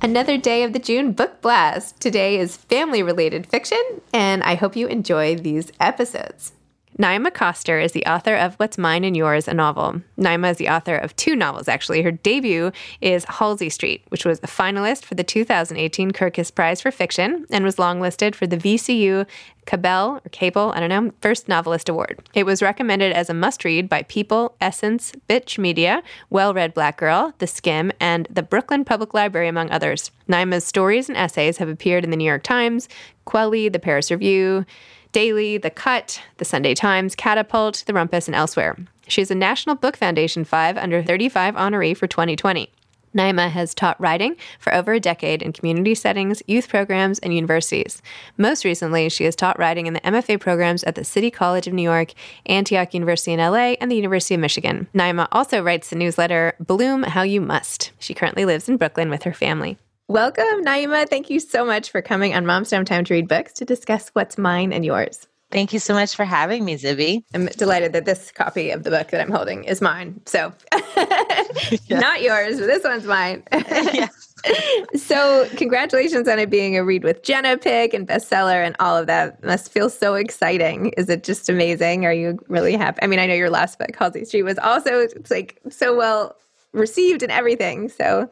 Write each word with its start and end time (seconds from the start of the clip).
Another 0.00 0.38
day 0.38 0.62
of 0.62 0.72
the 0.72 0.78
June 0.78 1.10
Book 1.10 1.40
Blast. 1.40 1.98
Today 1.98 2.38
is 2.38 2.56
family 2.56 3.02
related 3.02 3.48
fiction, 3.48 3.82
and 4.12 4.44
I 4.44 4.54
hope 4.54 4.76
you 4.76 4.86
enjoy 4.86 5.34
these 5.34 5.72
episodes. 5.80 6.52
Naima 6.98 7.32
Coster 7.32 7.78
is 7.78 7.92
the 7.92 8.04
author 8.06 8.34
of 8.34 8.56
What's 8.56 8.76
Mine 8.76 9.04
and 9.04 9.16
Yours, 9.16 9.46
a 9.46 9.54
novel. 9.54 10.02
Naima 10.18 10.50
is 10.50 10.56
the 10.56 10.68
author 10.68 10.96
of 10.96 11.14
two 11.14 11.36
novels, 11.36 11.68
actually. 11.68 12.02
Her 12.02 12.10
debut 12.10 12.72
is 13.00 13.24
Halsey 13.26 13.68
Street, 13.68 14.02
which 14.08 14.24
was 14.24 14.40
a 14.40 14.48
finalist 14.48 15.04
for 15.04 15.14
the 15.14 15.22
2018 15.22 16.10
Kirkus 16.10 16.52
Prize 16.52 16.80
for 16.80 16.90
Fiction 16.90 17.46
and 17.50 17.64
was 17.64 17.76
longlisted 17.76 18.34
for 18.34 18.48
the 18.48 18.56
VCU 18.56 19.26
Cabell 19.64 20.16
or 20.24 20.28
Cable, 20.30 20.72
I 20.74 20.80
don't 20.80 20.88
know, 20.88 21.12
First 21.20 21.46
Novelist 21.46 21.88
Award. 21.88 22.18
It 22.34 22.44
was 22.44 22.62
recommended 22.62 23.12
as 23.12 23.30
a 23.30 23.34
must 23.34 23.64
read 23.64 23.88
by 23.88 24.02
People, 24.02 24.56
Essence, 24.60 25.12
Bitch 25.28 25.56
Media, 25.56 26.02
Well 26.30 26.52
Read 26.52 26.74
Black 26.74 26.96
Girl, 26.96 27.32
The 27.38 27.46
Skim, 27.46 27.92
and 28.00 28.26
the 28.28 28.42
Brooklyn 28.42 28.84
Public 28.84 29.14
Library, 29.14 29.46
among 29.46 29.70
others. 29.70 30.10
Naima's 30.28 30.64
stories 30.64 31.08
and 31.08 31.16
essays 31.16 31.58
have 31.58 31.68
appeared 31.68 32.02
in 32.02 32.10
the 32.10 32.16
New 32.16 32.24
York 32.24 32.42
Times, 32.42 32.88
Kweli, 33.24 33.70
the 33.72 33.78
Paris 33.78 34.10
Review, 34.10 34.66
Daily, 35.12 35.58
The 35.58 35.70
Cut, 35.70 36.20
The 36.36 36.44
Sunday 36.44 36.74
Times, 36.74 37.14
Catapult, 37.14 37.84
The 37.86 37.92
Rumpus, 37.92 38.26
and 38.28 38.34
elsewhere. 38.34 38.76
She 39.06 39.22
is 39.22 39.30
a 39.30 39.34
National 39.34 39.74
Book 39.74 39.96
Foundation 39.96 40.44
5 40.44 40.76
under 40.76 41.02
35 41.02 41.54
honoree 41.54 41.96
for 41.96 42.06
2020. 42.06 42.70
Naima 43.14 43.50
has 43.50 43.74
taught 43.74 44.00
writing 44.00 44.36
for 44.58 44.74
over 44.74 44.92
a 44.92 45.00
decade 45.00 45.42
in 45.42 45.52
community 45.52 45.94
settings, 45.94 46.42
youth 46.46 46.68
programs, 46.68 47.18
and 47.18 47.34
universities. 47.34 48.02
Most 48.36 48.64
recently, 48.64 49.08
she 49.08 49.24
has 49.24 49.34
taught 49.34 49.58
writing 49.58 49.86
in 49.86 49.94
the 49.94 50.00
MFA 50.00 50.38
programs 50.38 50.84
at 50.84 50.94
the 50.94 51.04
City 51.04 51.30
College 51.30 51.66
of 51.66 51.72
New 51.72 51.82
York, 51.82 52.12
Antioch 52.46 52.92
University 52.94 53.32
in 53.32 53.40
LA, 53.40 53.74
and 53.80 53.90
the 53.90 53.96
University 53.96 54.34
of 54.34 54.40
Michigan. 54.40 54.88
Naima 54.94 55.26
also 55.32 55.62
writes 55.62 55.90
the 55.90 55.96
newsletter 55.96 56.54
Bloom 56.60 57.02
How 57.02 57.22
You 57.22 57.40
Must. 57.40 57.92
She 57.98 58.14
currently 58.14 58.44
lives 58.44 58.68
in 58.68 58.76
Brooklyn 58.76 59.10
with 59.10 59.22
her 59.22 59.32
family. 59.32 59.78
Welcome, 60.10 60.64
Naima. 60.64 61.06
Thank 61.06 61.28
you 61.28 61.38
so 61.38 61.66
much 61.66 61.90
for 61.90 62.00
coming 62.00 62.34
on 62.34 62.46
Mom's 62.46 62.70
Don't 62.70 62.86
Time 62.86 63.04
to 63.04 63.12
Read 63.12 63.28
Books 63.28 63.52
to 63.52 63.66
discuss 63.66 64.08
what's 64.14 64.38
mine 64.38 64.72
and 64.72 64.82
yours. 64.82 65.28
Thank 65.50 65.74
you 65.74 65.78
so 65.78 65.92
much 65.92 66.16
for 66.16 66.24
having 66.24 66.64
me, 66.64 66.78
Zibby. 66.78 67.24
I'm 67.34 67.44
delighted 67.44 67.92
that 67.92 68.06
this 68.06 68.32
copy 68.32 68.70
of 68.70 68.84
the 68.84 68.90
book 68.90 69.10
that 69.10 69.20
I'm 69.20 69.30
holding 69.30 69.64
is 69.64 69.82
mine. 69.82 70.18
So, 70.24 70.50
not 71.90 72.22
yours, 72.22 72.58
but 72.58 72.68
this 72.68 72.84
one's 72.84 73.04
mine. 73.04 73.42
so, 74.96 75.46
congratulations 75.56 76.26
on 76.26 76.38
it 76.38 76.48
being 76.48 76.78
a 76.78 76.84
read 76.84 77.04
with 77.04 77.22
Jenna 77.22 77.58
pick 77.58 77.92
and 77.92 78.08
bestseller 78.08 78.64
and 78.64 78.76
all 78.80 78.96
of 78.96 79.08
that. 79.08 79.44
Must 79.44 79.70
feel 79.70 79.90
so 79.90 80.14
exciting. 80.14 80.88
Is 80.96 81.10
it 81.10 81.22
just 81.22 81.50
amazing? 81.50 82.06
Are 82.06 82.14
you 82.14 82.38
really 82.48 82.76
happy? 82.76 82.98
I 83.02 83.08
mean, 83.08 83.18
I 83.18 83.26
know 83.26 83.34
your 83.34 83.50
last 83.50 83.78
book, 83.78 83.94
Halsey 83.94 84.24
Street, 84.24 84.44
was 84.44 84.58
also 84.58 85.00
it's 85.00 85.30
like 85.30 85.60
so 85.68 85.94
well 85.94 86.34
received 86.72 87.22
and 87.22 87.30
everything. 87.30 87.90
So, 87.90 88.30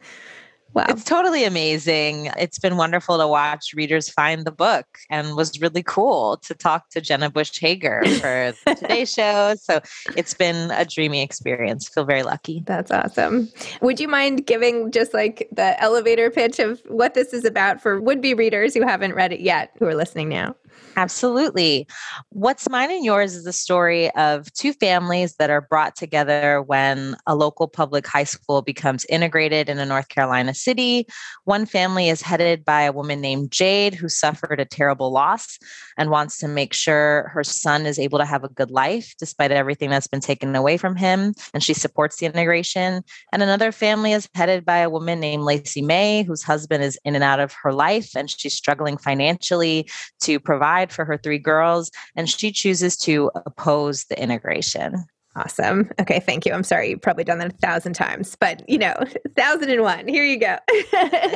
wow. 0.77 0.85
It's 0.89 1.03
totally 1.03 1.43
amazing. 1.43 2.29
It's 2.37 2.59
been 2.59 2.77
wonderful 2.77 3.17
to 3.17 3.27
watch 3.27 3.73
readers 3.73 4.09
find 4.09 4.45
the 4.45 4.51
book 4.51 4.85
and 5.09 5.35
was 5.35 5.59
really 5.59 5.81
cool 5.81 6.37
to 6.43 6.53
talk 6.53 6.89
to 6.91 7.01
Jenna 7.01 7.31
Bush 7.31 7.59
Hager 7.59 8.03
for 8.19 8.53
the 8.65 8.75
Today 8.75 9.05
Show. 9.17 9.55
So 9.59 9.81
it's 10.15 10.35
been 10.35 10.69
a 10.69 10.85
dreamy 10.85 11.23
experience. 11.23 11.87
Feel 11.87 12.05
very 12.05 12.21
lucky. 12.21 12.61
That's 12.67 12.91
awesome. 12.91 13.49
Would 13.81 13.99
you 13.99 14.07
mind 14.07 14.45
giving 14.45 14.91
just 14.91 15.15
like 15.15 15.47
the 15.51 15.81
elevator 15.81 16.29
pitch 16.29 16.59
of 16.59 16.79
what 16.87 17.15
this 17.15 17.33
is 17.33 17.43
about 17.43 17.81
for 17.81 17.99
would 17.99 18.21
be 18.21 18.35
readers 18.35 18.75
who 18.75 18.83
haven't 18.83 19.15
read 19.15 19.33
it 19.33 19.39
yet 19.39 19.71
who 19.79 19.85
are 19.85 19.95
listening 19.95 20.29
now? 20.29 20.55
Absolutely. 20.97 21.87
What's 22.29 22.67
mine 22.69 22.89
and 22.89 23.05
yours 23.05 23.35
is 23.35 23.43
the 23.43 23.53
story 23.53 24.09
of 24.15 24.51
two 24.53 24.73
families 24.73 25.35
that 25.35 25.51
are 25.51 25.61
brought 25.61 25.95
together 25.95 26.63
when 26.63 27.15
a 27.27 27.35
local 27.35 27.67
public 27.67 28.07
high 28.07 28.23
school 28.23 28.63
becomes 28.63 29.05
integrated 29.05 29.69
in 29.69 29.77
a 29.77 29.85
North 29.85 30.09
Carolina 30.09 30.55
city. 30.55 31.05
One 31.43 31.67
family 31.67 32.09
is 32.09 32.23
headed 32.23 32.65
by 32.65 32.81
a 32.81 32.91
woman 32.91 33.21
named 33.21 33.51
Jade 33.51 33.93
who 33.93 34.09
suffered 34.09 34.59
a 34.59 34.65
terrible 34.65 35.11
loss 35.11 35.59
and 35.99 36.09
wants 36.09 36.39
to 36.39 36.47
make 36.47 36.73
sure 36.73 37.29
her 37.31 37.43
son 37.43 37.85
is 37.85 37.99
able 37.99 38.17
to 38.17 38.25
have 38.25 38.43
a 38.43 38.49
good 38.49 38.71
life 38.71 39.13
despite 39.19 39.51
everything 39.51 39.91
that's 39.91 40.07
been 40.07 40.19
taken 40.19 40.55
away 40.55 40.77
from 40.77 40.95
him. 40.95 41.35
And 41.53 41.63
she 41.63 41.75
supports 41.75 42.17
the 42.17 42.25
integration. 42.25 43.03
And 43.31 43.43
another 43.43 43.71
family 43.71 44.13
is 44.13 44.27
headed 44.33 44.65
by 44.65 44.77
a 44.77 44.89
woman 44.89 45.19
named 45.19 45.43
Lacey 45.43 45.83
May, 45.83 46.23
whose 46.23 46.41
husband 46.41 46.83
is 46.83 46.99
in 47.05 47.13
and 47.13 47.23
out 47.23 47.39
of 47.39 47.53
her 47.61 47.71
life 47.71 48.15
and 48.15 48.31
she's 48.31 48.55
struggling 48.55 48.97
financially 48.97 49.87
to 50.21 50.39
provide 50.39 50.66
for 50.91 51.05
her 51.05 51.17
three 51.17 51.39
girls, 51.39 51.91
and 52.15 52.29
she 52.29 52.51
chooses 52.51 52.97
to 52.97 53.31
oppose 53.45 54.05
the 54.05 54.21
integration. 54.21 55.05
Awesome. 55.37 55.91
Okay, 56.01 56.19
thank 56.19 56.47
you. 56.47 56.53
I'm 56.53 56.63
sorry, 56.63 56.89
you've 56.89 57.01
probably 57.01 57.23
done 57.23 57.37
that 57.37 57.53
a 57.53 57.57
thousand 57.57 57.93
times, 57.93 58.35
but 58.39 58.67
you 58.67 58.79
know, 58.79 58.95
thousand 59.37 59.69
and 59.69 59.83
one. 59.83 60.07
Here 60.07 60.23
you 60.23 60.39
go. 60.39 60.57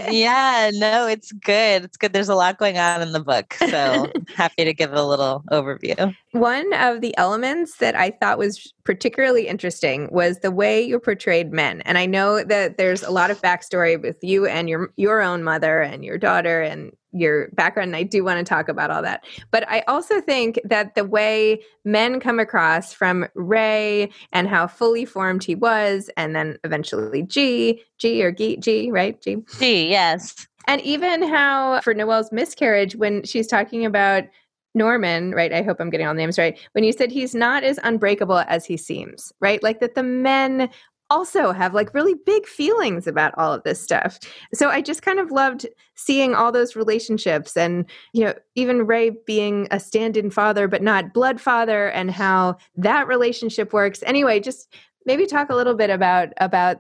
yeah, 0.10 0.72
no, 0.74 1.06
it's 1.06 1.32
good. 1.32 1.84
It's 1.84 1.98
good. 1.98 2.12
There's 2.12 2.30
a 2.30 2.34
lot 2.34 2.58
going 2.58 2.80
on 2.80 3.04
in 3.04 3.12
the 3.12 3.20
book. 3.20 3.54
So 3.54 4.12
happy 4.36 4.66
to 4.66 4.74
give 4.74 4.92
a 4.92 5.04
little 5.04 5.44
overview. 5.52 6.16
One 6.32 6.74
of 6.74 7.02
the 7.02 7.16
elements 7.18 7.78
that 7.78 7.96
I 7.96 8.10
thought 8.10 8.40
was 8.40 8.74
particularly 8.86 9.48
interesting 9.48 10.10
was 10.12 10.40
the 10.40 10.52
way 10.52 10.82
you 10.82 10.98
portrayed 11.00 11.54
men. 11.54 11.82
And 11.82 12.00
I 12.00 12.08
know 12.08 12.44
that 12.44 12.78
there's 12.78 13.04
a 13.04 13.12
lot 13.12 13.30
of 13.30 13.40
backstory 13.42 14.02
with 14.02 14.18
you 14.24 14.48
and 14.48 14.68
your 14.68 14.92
your 14.96 15.22
own 15.22 15.44
mother 15.44 15.80
and 15.80 16.04
your 16.04 16.18
daughter 16.18 16.64
and 16.64 16.92
your 17.12 17.50
background 17.50 17.90
and 17.90 17.96
I 17.96 18.04
do 18.04 18.24
want 18.24 18.40
to 18.40 18.50
talk 18.50 18.70
about 18.70 18.92
all 18.92 19.02
that. 19.02 19.26
But 19.52 19.70
I 19.70 19.82
also 19.88 20.22
think 20.22 20.60
that 20.64 20.96
the 20.96 21.06
way 21.06 21.62
men 21.84 22.20
come 22.20 22.40
across 22.40 22.94
from 22.94 23.28
Ray 23.36 24.10
and 24.32 24.48
how 24.48 24.68
fully 24.68 25.06
formed 25.06 25.44
he 25.44 25.56
was 25.56 26.10
and 26.18 26.36
then 26.36 26.58
eventually 26.64 27.24
G, 27.24 27.84
G 27.98 28.24
or 28.24 28.32
G, 28.32 28.58
G, 28.58 28.92
right? 28.92 29.22
G. 29.22 29.38
G, 29.60 29.90
yes. 29.90 30.48
And 30.68 30.82
even 30.82 31.24
how 31.24 31.82
for 31.82 31.94
Noelle's 31.94 32.32
miscarriage 32.32 32.96
when 32.96 33.24
she's 33.24 33.48
talking 33.48 33.86
about 33.86 34.26
Norman, 34.74 35.32
right? 35.32 35.52
I 35.52 35.64
hope 35.64 35.78
I'm 35.80 35.90
getting 35.90 36.08
all 36.08 36.14
the 36.14 36.20
names 36.20 36.38
right. 36.38 36.58
When 36.72 36.84
you 36.84 36.94
said 36.94 37.12
he's 37.12 37.36
not 37.36 37.64
as 37.64 37.80
unbreakable 37.84 38.40
as 38.48 38.66
he 38.66 38.78
seems, 38.78 39.34
right? 39.42 39.62
Like 39.62 39.80
that 39.82 39.96
the 39.96 40.04
men 40.04 40.70
also 41.12 41.52
have 41.52 41.74
like 41.74 41.94
really 41.94 42.16
big 42.26 42.48
feelings 42.48 43.06
about 43.06 43.34
all 43.38 43.54
of 43.54 43.64
this 43.64 43.82
stuff. 43.82 44.18
So 44.54 44.70
I 44.70 44.82
just 44.82 45.02
kind 45.02 45.20
of 45.20 45.30
loved 45.30 45.68
seeing 45.96 46.34
all 46.34 46.52
those 46.52 46.76
relationships 46.76 47.58
and, 47.58 47.86
you 48.14 48.24
know, 48.24 48.34
even 48.56 48.88
Ray 48.88 49.12
being 49.26 49.68
a 49.72 49.80
stand 49.80 50.16
in 50.16 50.32
father, 50.32 50.70
but 50.70 50.82
not 50.82 51.14
blood 51.14 51.42
father, 51.42 51.90
and 51.90 52.10
how 52.10 52.56
that 52.78 53.08
relationship 53.08 53.74
works. 53.74 54.02
Anyway, 54.04 54.40
just 54.40 54.74
maybe 55.06 55.26
talk 55.26 55.50
a 55.50 55.56
little 55.56 55.76
bit 55.76 55.90
about 55.90 56.30
about 56.38 56.78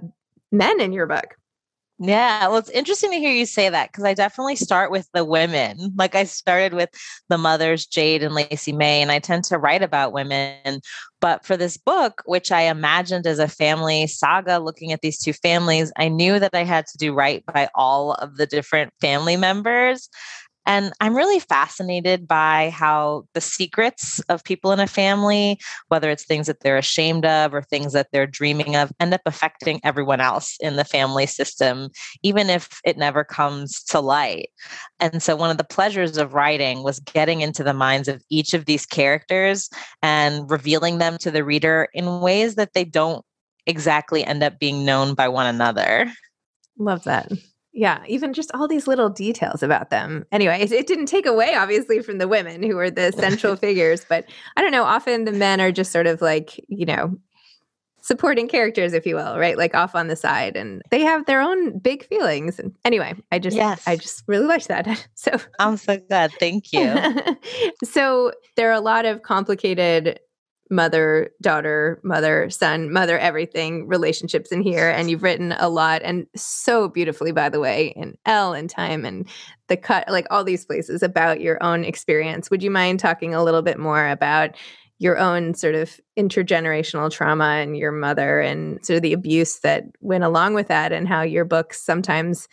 men 0.52 0.80
in 0.80 0.94
your 0.94 1.08
book. 1.08 1.38
Yeah, 2.04 2.48
well, 2.48 2.58
it's 2.58 2.70
interesting 2.72 3.12
to 3.12 3.20
hear 3.20 3.32
you 3.32 3.46
say 3.46 3.70
that 3.70 3.92
because 3.92 4.06
I 4.06 4.16
definitely 4.16 4.56
start 4.56 4.90
with 4.90 5.08
the 5.14 5.24
women. 5.24 5.94
Like 5.96 6.16
I 6.16 6.24
started 6.24 6.74
with 6.74 6.90
the 7.30 7.38
mothers, 7.38 7.86
Jade 7.86 8.24
and 8.24 8.34
Lacey 8.34 8.72
May, 8.72 9.04
and 9.04 9.12
I 9.12 9.20
tend 9.20 9.44
to 9.46 9.60
write 9.60 9.84
about 9.84 10.12
women. 10.12 10.82
But 11.20 11.46
for 11.46 11.56
this 11.56 11.78
book, 11.78 12.24
which 12.26 12.52
I 12.52 12.62
imagined 12.62 13.28
as 13.28 13.38
a 13.38 13.48
family 13.48 14.08
saga 14.08 14.58
looking 14.58 14.92
at 14.92 15.02
these 15.02 15.20
two 15.20 15.34
families, 15.34 15.92
I 15.96 16.08
knew 16.08 16.40
that 16.40 16.56
I 16.56 16.64
had 16.64 16.88
to 16.88 16.98
do 16.98 17.14
right 17.14 17.46
by 17.46 17.70
all 17.76 18.14
of 18.14 18.38
the 18.38 18.48
different 18.48 18.94
family 19.00 19.38
members. 19.38 20.10
And 20.66 20.94
I'm 21.02 21.16
really 21.16 21.40
fascinated 21.40 22.28
by 22.28 22.70
how 22.70 23.26
the 23.34 23.42
secrets 23.42 24.20
of 24.30 24.44
people 24.44 24.72
in 24.72 24.80
a 24.80 24.88
family, 24.88 25.60
whether 25.88 26.10
it's 26.10 26.26
things 26.26 26.48
that 26.48 26.62
they're 26.62 26.78
ashamed 26.78 27.26
of 27.26 27.54
or 27.54 27.62
things 27.64 27.94
that 27.94 28.08
they're 28.12 28.28
dreaming 28.28 28.76
of, 28.76 28.92
end 29.00 29.14
up 29.14 29.22
affecting 29.26 29.80
everyone 29.84 30.22
else 30.22 30.58
in 30.60 30.76
the 30.76 30.86
family 30.86 31.26
system, 31.26 31.90
even 32.24 32.50
if 32.50 32.80
it 32.86 32.98
never 32.98 33.24
comes 33.24 33.84
to 33.84 34.00
light. 34.00 34.50
And 35.00 35.24
so, 35.24 35.36
one 35.36 35.50
of 35.50 35.58
the 35.58 35.64
pleasures 35.64 36.18
of 36.18 36.34
writing 36.34 36.84
was 36.84 37.00
getting 37.00 37.42
into 37.42 37.64
the 37.64 37.74
minds 37.74 38.08
of 38.08 38.24
each 38.30 38.54
of 38.54 38.66
these 38.66 38.86
characters 38.86 39.70
and 40.04 40.50
revealing 40.50 41.00
them 41.00 41.18
to 41.20 41.32
the 41.32 41.44
reader 41.44 41.88
in 41.94 42.22
ways 42.22 42.56
that 42.56 42.74
they 42.74 42.86
don't 42.86 43.26
exactly 43.66 44.24
end 44.24 44.44
up 44.44 44.60
being 44.60 44.86
known 44.86 45.14
by 45.14 45.28
one 45.28 45.48
another. 45.48 46.12
Love 46.78 47.04
that. 47.04 47.32
Yeah, 47.74 48.04
even 48.08 48.34
just 48.34 48.52
all 48.54 48.68
these 48.68 48.86
little 48.86 49.10
details 49.10 49.64
about 49.64 49.90
them. 49.90 50.26
Anyway, 50.32 50.60
it, 50.60 50.72
it, 50.74 50.88
didn't 50.88 51.06
take 51.06 51.26
away, 51.26 51.56
obviously, 51.56 52.02
from 52.02 52.18
the 52.18 52.28
women 52.28 52.62
who 52.64 52.76
were 52.76 52.92
the 52.92 53.14
central 53.14 53.56
figures, 53.58 54.06
but 54.08 54.26
I 54.58 54.62
don't 54.62 54.74
know. 54.74 54.84
Often 54.84 55.24
the 55.24 55.32
men 55.32 55.62
are 55.62 55.72
just 55.72 55.92
sort 55.92 56.06
of 56.06 56.22
like, 56.22 56.60
you 56.68 56.86
know, 56.86 57.18
supporting 58.02 58.50
characters, 58.50 58.94
if 58.94 59.06
you 59.06 59.16
will, 59.16 59.38
right? 59.38 59.58
Like 59.58 59.74
off 59.74 59.96
on 59.96 60.08
the 60.08 60.18
side, 60.18 60.58
and 60.58 60.82
they 60.92 61.02
have 61.02 61.26
their 61.28 61.40
own 61.40 61.78
big 61.80 62.06
feelings. 62.08 62.60
And 62.60 62.76
anyway, 62.84 63.16
I 63.32 63.40
just, 63.40 63.56
yes. 63.56 63.88
I 63.88 63.96
just 63.96 64.24
really 64.28 64.46
liked 64.46 64.68
that. 64.68 65.08
So 65.16 65.32
I'm 65.60 65.78
so 65.78 65.98
glad. 65.98 66.32
Thank 66.40 66.74
you. 66.74 67.00
so 67.84 68.34
there 68.58 68.70
are 68.70 68.74
a 68.74 68.82
lot 68.82 69.06
of 69.06 69.22
complicated 69.22 70.20
mother 70.72 71.30
daughter 71.42 72.00
mother 72.04 72.50
son 72.50 72.92
mother 72.92 73.20
everything 73.20 73.88
relationships 73.88 74.52
in 74.52 74.62
here 74.62 74.90
and 74.90 75.10
you've 75.10 75.22
written 75.22 75.52
a 75.60 75.68
lot 75.68 76.02
and 76.04 76.26
so 76.36 76.88
beautifully 76.88 77.32
by 77.32 77.50
the 77.50 77.60
way 77.60 77.88
in 77.98 78.18
Elle 78.26 78.54
and 78.54 78.70
time 78.70 79.06
and 79.06 79.28
the 79.68 79.78
cut 79.78 80.08
like 80.10 80.26
all 80.32 80.44
these 80.44 80.66
places 80.66 81.04
about 81.04 81.42
your 81.42 81.62
own 81.64 81.84
experience. 81.84 82.50
Would 82.50 82.64
you 82.64 82.72
mind 82.72 83.00
talking 83.00 83.34
a 83.34 83.44
little 83.44 83.62
bit 83.62 83.80
more 83.80 84.08
about 84.10 84.56
your 85.00 85.18
own 85.18 85.54
sort 85.56 85.74
of 85.76 86.00
intergenerational 86.18 87.12
trauma 87.12 87.56
and 87.62 87.76
your 87.76 87.92
mother 87.92 88.40
and 88.40 88.86
sort 88.86 88.98
of 88.98 89.02
the 89.02 89.14
abuse 89.14 89.60
that 89.60 89.86
went 90.00 90.24
along 90.24 90.54
with 90.54 90.68
that 90.68 90.92
and 90.92 91.08
how 91.08 91.22
your 91.22 91.44
books 91.44 91.82
sometimes 91.82 92.48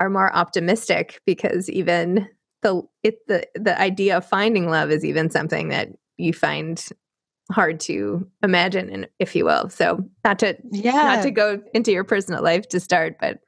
are 0.00 0.10
more 0.10 0.34
optimistic 0.34 1.20
because 1.26 1.70
even 1.70 2.28
the 2.62 2.82
it 3.02 3.18
the 3.28 3.46
the 3.54 3.78
idea 3.80 4.16
of 4.16 4.24
finding 4.24 4.68
love 4.68 4.90
is 4.90 5.04
even 5.04 5.30
something 5.30 5.68
that 5.68 5.90
you 6.16 6.32
find 6.32 6.88
hard 7.52 7.78
to 7.80 8.26
imagine 8.42 8.90
and 8.90 9.08
if 9.18 9.36
you 9.36 9.44
will. 9.44 9.68
So 9.68 10.04
not 10.24 10.38
to 10.40 10.56
yeah 10.70 10.92
not 10.92 11.22
to 11.22 11.30
go 11.30 11.60
into 11.74 11.92
your 11.92 12.04
personal 12.04 12.42
life 12.42 12.68
to 12.70 12.80
start 12.80 13.16
but 13.20 13.38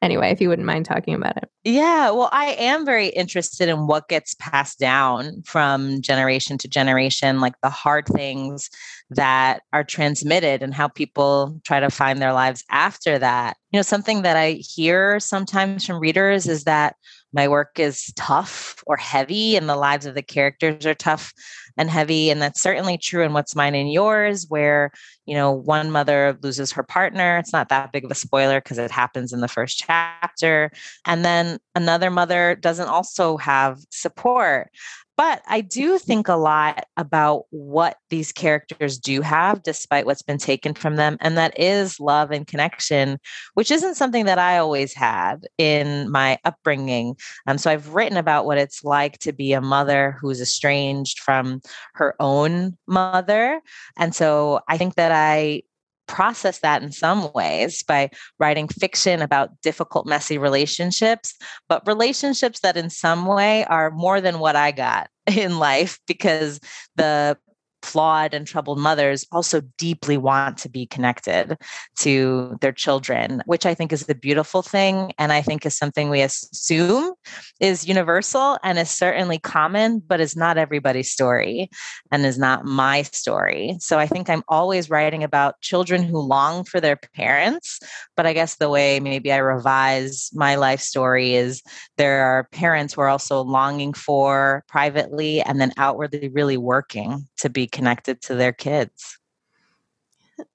anyway 0.00 0.30
if 0.30 0.40
you 0.40 0.48
wouldn't 0.48 0.66
mind 0.66 0.84
talking 0.84 1.14
about 1.14 1.36
it. 1.36 1.48
Yeah 1.64 2.10
well 2.10 2.28
i 2.32 2.46
am 2.58 2.84
very 2.84 3.08
interested 3.08 3.68
in 3.68 3.86
what 3.86 4.08
gets 4.08 4.34
passed 4.34 4.78
down 4.78 5.42
from 5.44 6.00
generation 6.02 6.58
to 6.58 6.68
generation 6.68 7.40
like 7.40 7.54
the 7.62 7.70
hard 7.70 8.06
things 8.06 8.68
that 9.10 9.62
are 9.72 9.84
transmitted 9.84 10.62
and 10.62 10.74
how 10.74 10.88
people 10.88 11.60
try 11.64 11.78
to 11.78 11.90
find 11.90 12.20
their 12.20 12.32
lives 12.32 12.64
after 12.70 13.18
that. 13.18 13.56
You 13.72 13.78
know 13.78 13.82
something 13.82 14.22
that 14.22 14.36
i 14.36 14.52
hear 14.52 15.20
sometimes 15.20 15.86
from 15.86 16.00
readers 16.00 16.48
is 16.48 16.64
that 16.64 16.96
my 17.32 17.48
work 17.48 17.78
is 17.78 18.12
tough 18.16 18.82
or 18.86 18.96
heavy 18.96 19.56
and 19.56 19.68
the 19.68 19.76
lives 19.76 20.06
of 20.06 20.14
the 20.14 20.22
characters 20.22 20.84
are 20.84 20.94
tough 20.94 21.32
and 21.76 21.90
heavy 21.90 22.30
and 22.30 22.40
that's 22.40 22.60
certainly 22.60 22.98
true 22.98 23.22
in 23.22 23.32
what's 23.32 23.56
mine 23.56 23.74
and 23.74 23.92
yours 23.92 24.46
where 24.48 24.90
you 25.26 25.34
know 25.34 25.50
one 25.52 25.90
mother 25.90 26.36
loses 26.42 26.72
her 26.72 26.82
partner 26.82 27.38
it's 27.38 27.52
not 27.52 27.68
that 27.68 27.92
big 27.92 28.04
of 28.04 28.10
a 28.10 28.14
spoiler 28.14 28.60
because 28.60 28.78
it 28.78 28.90
happens 28.90 29.32
in 29.32 29.40
the 29.40 29.48
first 29.48 29.78
chapter 29.78 30.70
and 31.06 31.24
then 31.24 31.58
another 31.74 32.10
mother 32.10 32.56
doesn't 32.60 32.88
also 32.88 33.36
have 33.36 33.78
support 33.90 34.70
but 35.16 35.42
I 35.46 35.60
do 35.60 35.98
think 35.98 36.28
a 36.28 36.34
lot 36.34 36.86
about 36.96 37.44
what 37.50 37.96
these 38.10 38.32
characters 38.32 38.98
do 38.98 39.20
have, 39.20 39.62
despite 39.62 40.06
what's 40.06 40.22
been 40.22 40.38
taken 40.38 40.74
from 40.74 40.96
them. 40.96 41.18
And 41.20 41.36
that 41.36 41.58
is 41.58 42.00
love 42.00 42.30
and 42.30 42.46
connection, 42.46 43.18
which 43.54 43.70
isn't 43.70 43.96
something 43.96 44.24
that 44.24 44.38
I 44.38 44.58
always 44.58 44.94
had 44.94 45.46
in 45.58 46.10
my 46.10 46.38
upbringing. 46.44 47.16
Um, 47.46 47.58
so 47.58 47.70
I've 47.70 47.94
written 47.94 48.16
about 48.16 48.46
what 48.46 48.58
it's 48.58 48.84
like 48.84 49.18
to 49.18 49.32
be 49.32 49.52
a 49.52 49.60
mother 49.60 50.16
who's 50.20 50.40
estranged 50.40 51.20
from 51.20 51.60
her 51.94 52.14
own 52.18 52.76
mother. 52.86 53.60
And 53.96 54.14
so 54.14 54.60
I 54.68 54.78
think 54.78 54.94
that 54.94 55.12
I 55.12 55.62
process 56.06 56.60
that 56.60 56.82
in 56.82 56.92
some 56.92 57.30
ways 57.32 57.82
by 57.82 58.10
writing 58.38 58.68
fiction 58.68 59.22
about 59.22 59.50
difficult, 59.62 60.06
messy 60.06 60.38
relationships, 60.38 61.34
but 61.68 61.86
relationships 61.86 62.60
that 62.60 62.76
in 62.76 62.90
some 62.90 63.26
way 63.26 63.64
are 63.66 63.90
more 63.90 64.20
than 64.20 64.38
what 64.38 64.56
I 64.56 64.72
got 64.72 65.08
in 65.26 65.58
life 65.58 65.98
because 66.06 66.60
the 66.96 67.36
flawed 67.82 68.34
and 68.34 68.46
troubled 68.46 68.78
mothers 68.78 69.26
also 69.32 69.62
deeply 69.78 70.16
want 70.16 70.58
to 70.58 70.68
be 70.68 70.86
connected 70.86 71.56
to 71.98 72.56
their 72.60 72.72
children, 72.72 73.42
which 73.46 73.66
I 73.66 73.74
think 73.74 73.92
is 73.92 74.06
the 74.06 74.14
beautiful 74.14 74.62
thing. 74.62 75.12
And 75.18 75.32
I 75.32 75.42
think 75.42 75.66
is 75.66 75.76
something 75.76 76.10
we 76.10 76.22
assume 76.22 77.14
is 77.60 77.86
universal 77.86 78.58
and 78.62 78.78
is 78.78 78.90
certainly 78.90 79.38
common, 79.38 80.00
but 80.00 80.20
is 80.20 80.36
not 80.36 80.58
everybody's 80.58 81.10
story 81.10 81.70
and 82.10 82.24
is 82.24 82.38
not 82.38 82.64
my 82.64 83.02
story. 83.02 83.76
So 83.80 83.98
I 83.98 84.06
think 84.06 84.28
I'm 84.28 84.42
always 84.48 84.90
writing 84.90 85.22
about 85.22 85.60
children 85.60 86.02
who 86.02 86.18
long 86.18 86.64
for 86.64 86.80
their 86.80 86.96
parents. 86.96 87.80
But 88.16 88.26
I 88.26 88.32
guess 88.32 88.56
the 88.56 88.70
way 88.70 89.00
maybe 89.00 89.32
I 89.32 89.38
revise 89.38 90.30
my 90.32 90.56
life 90.56 90.80
story 90.80 91.34
is 91.34 91.62
there 91.96 92.24
are 92.24 92.48
parents 92.52 92.94
who 92.94 93.00
are 93.00 93.08
also 93.08 93.42
longing 93.42 93.92
for 93.92 94.64
privately 94.68 95.40
and 95.42 95.60
then 95.60 95.72
outwardly 95.76 96.28
really 96.28 96.56
working 96.56 97.28
to 97.38 97.50
be 97.50 97.66
connected 97.72 98.22
to 98.22 98.34
their 98.34 98.52
kids. 98.52 99.18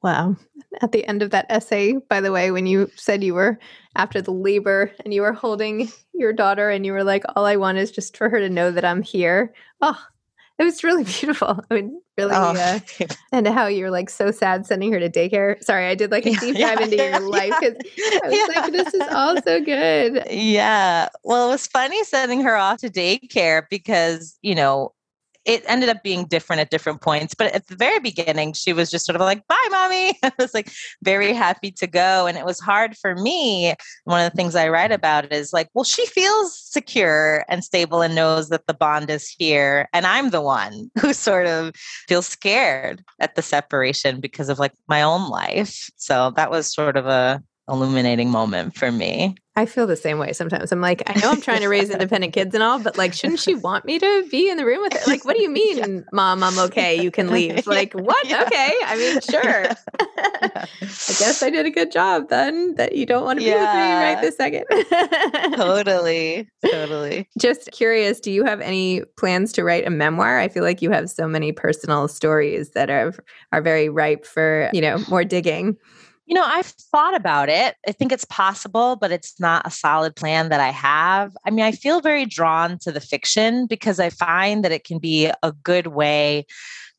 Wow. 0.02 0.36
At 0.82 0.92
the 0.92 1.06
end 1.06 1.22
of 1.22 1.32
that 1.32 1.46
essay, 1.50 1.96
by 2.10 2.22
the 2.22 2.32
way, 2.32 2.52
when 2.52 2.66
you 2.66 2.90
said 2.96 3.24
you 3.24 3.34
were 3.34 3.60
after 3.96 4.22
the 4.22 4.32
labor 4.32 4.92
and 5.04 5.14
you 5.14 5.22
were 5.22 5.34
holding 5.34 5.90
your 6.14 6.34
daughter 6.34 6.70
and 6.70 6.86
you 6.86 6.94
were 6.94 7.04
like, 7.04 7.24
all 7.36 7.46
I 7.46 7.56
want 7.56 7.78
is 7.78 7.92
just 7.92 8.18
for 8.18 8.30
her 8.30 8.40
to 8.40 8.50
know 8.50 8.72
that 8.72 8.86
I'm 8.86 9.02
here. 9.02 9.54
Oh, 9.82 10.00
it 10.60 10.64
was 10.64 10.84
really 10.84 11.04
beautiful. 11.20 11.60
I 11.70 11.74
mean, 11.74 12.02
really, 12.18 12.34
oh. 12.34 12.56
uh, 12.56 12.80
and 13.32 13.48
how 13.48 13.68
you're 13.68 13.92
like 13.92 14.10
so 14.10 14.32
sad 14.32 14.66
sending 14.66 14.92
her 14.94 15.00
to 15.00 15.10
daycare. 15.10 15.62
Sorry, 15.64 15.88
I 15.88 15.96
did 15.96 16.12
like 16.12 16.26
a 16.26 16.34
deep 16.34 16.58
dive 16.58 16.80
yeah, 16.80 16.80
into 16.84 16.96
yeah, 16.98 17.20
your 17.20 17.30
life 17.30 17.54
because 17.60 17.76
I 18.24 18.28
was 18.28 18.56
like, 18.56 18.72
this 18.72 18.94
is 18.94 19.08
all 19.12 19.42
so 19.42 19.64
good. 19.64 20.28
Yeah. 20.30 21.10
Well, 21.24 21.48
it 21.48 21.52
was 21.52 21.68
funny 21.68 22.04
sending 22.04 22.42
her 22.42 22.56
off 22.56 22.80
to 22.80 22.90
daycare 22.90 23.64
because, 23.70 24.38
you 24.42 24.56
know, 24.56 24.94
it 25.48 25.63
ended 25.66 25.88
up 25.88 26.04
being 26.04 26.25
different 26.25 26.60
at 26.60 26.70
different 26.70 27.01
points. 27.01 27.34
But 27.34 27.54
at 27.54 27.68
the 27.68 27.75
very 27.75 28.00
beginning, 28.00 28.51
she 28.51 28.74
was 28.74 28.92
just 28.92 29.06
sort 29.06 29.16
of 29.16 29.22
like, 29.22 29.48
bye, 29.48 29.68
mommy. 29.72 30.20
I 30.24 30.32
was 30.38 30.54
like 30.54 30.70
very 31.01 31.34
happy 31.34 31.72
to 31.72 31.88
go. 31.88 32.27
And 32.27 32.38
it 32.38 32.46
was 32.46 32.60
hard 32.60 32.98
for 32.98 33.16
me. 33.16 33.74
One 34.04 34.24
of 34.24 34.30
the 34.30 34.36
things 34.36 34.56
I 34.56 34.68
write 34.68 34.92
about 34.92 35.32
is 35.32 35.54
like, 35.54 35.70
well, 35.74 35.86
she 35.86 36.06
feels 36.06 36.60
secure 36.60 37.46
and 37.48 37.63
stable 37.63 38.01
and 38.01 38.13
knows 38.13 38.50
that 38.50 38.68
the 38.68 38.74
bond 38.74 39.10
is 39.10 39.30
here. 39.30 39.88
And 39.94 40.06
I'm 40.06 40.32
the 40.32 40.42
one 40.42 40.92
who 41.00 41.13
sort 41.13 41.48
of 41.48 41.74
feels 42.08 42.27
scared 42.27 43.04
at 43.22 43.36
the 43.36 43.42
separation 43.42 44.20
because 44.20 44.50
of 44.50 44.60
like 44.60 44.74
my 44.89 45.01
own 45.01 45.30
life. 45.30 45.89
So 45.96 46.32
that 46.32 46.51
was 46.51 46.72
sort 46.72 46.98
of 46.98 47.06
a 47.08 47.42
illuminating 47.70 48.30
moment 48.30 48.75
for 48.75 48.92
me. 48.92 49.36
I 49.58 49.66
feel 49.66 49.88
the 49.88 49.96
same 49.96 50.20
way 50.20 50.34
sometimes. 50.34 50.72
I'm 50.72 50.82
like, 50.82 51.02
I 51.08 51.20
know 51.20 51.32
I'm 51.32 51.42
trying 51.42 51.62
to 51.62 51.68
raise 51.68 51.90
independent 51.98 52.32
kids 52.32 52.54
and 52.54 52.62
all, 52.62 52.78
but 52.78 52.96
like, 52.96 53.12
shouldn't 53.12 53.40
she 53.40 53.56
want 53.56 53.86
me 53.86 53.98
to 53.98 54.28
be 54.30 54.52
in 54.52 54.58
the 54.58 54.66
room 54.66 54.84
with 54.84 54.94
her? 54.94 55.00
Like, 55.08 55.26
what 55.26 55.36
do 55.36 55.42
you 55.42 55.50
mean, 55.62 55.78
yeah. 55.78 56.00
mom? 56.14 56.44
I'm 56.44 56.60
okay. 56.60 57.02
You 57.02 57.10
can 57.10 57.32
leave. 57.32 57.66
Like, 57.66 57.92
what? 57.96 58.28
Yeah. 58.30 58.44
Okay. 58.44 58.72
I 58.86 58.96
mean, 58.98 59.20
sure. 59.20 59.66
I 60.52 60.68
guess 61.18 61.42
I 61.42 61.50
did 61.50 61.66
a 61.66 61.72
good 61.72 61.92
job 61.92 62.30
then 62.30 62.76
that 62.76 62.96
you 62.96 63.08
don't 63.08 63.26
want 63.26 63.40
to 63.40 63.46
be 63.46 63.50
with 63.50 63.60
me 63.60 63.66
right 63.66 64.20
this 64.22 64.38
second. 64.38 64.66
totally. 65.56 66.48
Totally. 66.64 67.28
Just 67.40 67.72
curious, 67.72 68.20
do 68.20 68.32
you 68.32 68.44
have 68.46 68.62
any 68.62 69.02
plans 69.18 69.52
to 69.54 69.64
write 69.64 69.88
a 69.88 69.90
memoir? 69.90 70.38
I 70.38 70.50
feel 70.50 70.64
like 70.64 70.84
you 70.84 70.92
have 70.92 71.10
so 71.10 71.28
many 71.28 71.52
personal 71.52 72.08
stories 72.08 72.74
that 72.74 72.92
are 72.92 73.12
are 73.52 73.64
very 73.64 73.90
ripe 73.90 74.24
for, 74.24 74.70
you 74.72 74.82
know, 74.82 75.00
more 75.10 75.24
digging. 75.24 75.78
You 76.28 76.36
know, 76.36 76.44
I've 76.46 76.66
thought 76.66 77.16
about 77.16 77.48
it. 77.48 77.76
I 77.88 77.94
think 77.94 78.12
it's 78.12 78.26
possible, 78.26 78.98
but 78.98 79.14
it's 79.14 79.40
not 79.40 79.66
a 79.66 79.72
solid 79.72 80.14
plan 80.16 80.50
that 80.50 80.60
I 80.60 80.72
have. 80.72 81.36
I 81.46 81.52
mean, 81.52 81.64
I 81.64 81.72
feel 81.72 82.02
very 82.02 82.26
drawn 82.26 82.78
to 82.80 82.92
the 82.92 83.00
fiction 83.00 83.66
because 83.66 83.98
I 84.00 84.10
find 84.10 84.64
that 84.64 84.74
it 84.74 84.84
can 84.84 85.00
be 85.00 85.32
a 85.42 85.52
good 85.64 85.88
way 85.88 86.46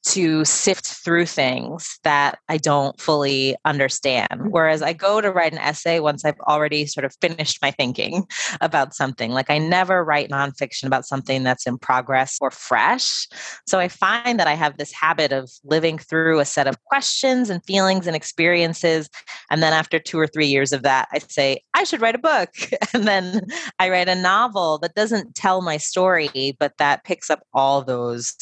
to 0.08 0.42
sift 0.44 0.86
through 0.86 1.26
things 1.26 1.98
that 2.02 2.38
I 2.48 2.56
don't 2.56 2.98
fully 2.98 3.56
understand. 3.66 4.30
Mm-hmm. 4.30 4.48
Whereas 4.48 4.80
I 4.80 4.94
go 4.94 5.20
to 5.20 5.30
write 5.30 5.52
an 5.52 5.58
essay 5.58 6.00
once 6.00 6.24
I've 6.24 6.40
already 6.48 6.86
sort 6.86 7.04
of 7.04 7.14
finished 7.20 7.58
my 7.60 7.70
thinking 7.70 8.26
about 8.62 8.94
something. 8.94 9.32
Like 9.32 9.50
I 9.50 9.58
never 9.58 10.02
write 10.02 10.30
nonfiction 10.30 10.84
about 10.84 11.04
something 11.04 11.42
that's 11.42 11.66
in 11.66 11.76
progress 11.76 12.38
or 12.40 12.50
fresh. 12.50 13.28
So 13.66 13.78
I 13.78 13.88
find 13.88 14.40
that 14.40 14.46
I 14.46 14.54
have 14.54 14.78
this 14.78 14.92
habit 14.92 15.30
of 15.30 15.50
living 15.62 15.98
through 15.98 16.40
a 16.40 16.46
set 16.46 16.66
of 16.66 16.82
questions 16.84 17.50
and 17.50 17.64
feelings 17.66 18.06
and 18.06 18.16
experiences. 18.16 19.10
And 19.50 19.62
then 19.62 19.74
after 19.74 19.98
two 19.98 20.18
or 20.18 20.26
three 20.26 20.46
years 20.46 20.72
of 20.72 20.84
that, 20.84 21.08
I 21.12 21.18
say, 21.18 21.62
I 21.74 21.84
should 21.84 22.00
write 22.00 22.14
a 22.14 22.18
book. 22.18 22.48
And 22.94 23.06
then 23.06 23.46
I 23.78 23.90
write 23.90 24.08
a 24.08 24.14
novel 24.14 24.78
that 24.78 24.94
doesn't 24.94 25.34
tell 25.34 25.60
my 25.60 25.76
story, 25.76 26.56
but 26.58 26.72
that 26.78 27.04
picks 27.04 27.28
up 27.28 27.42
all 27.52 27.82
those 27.82 28.34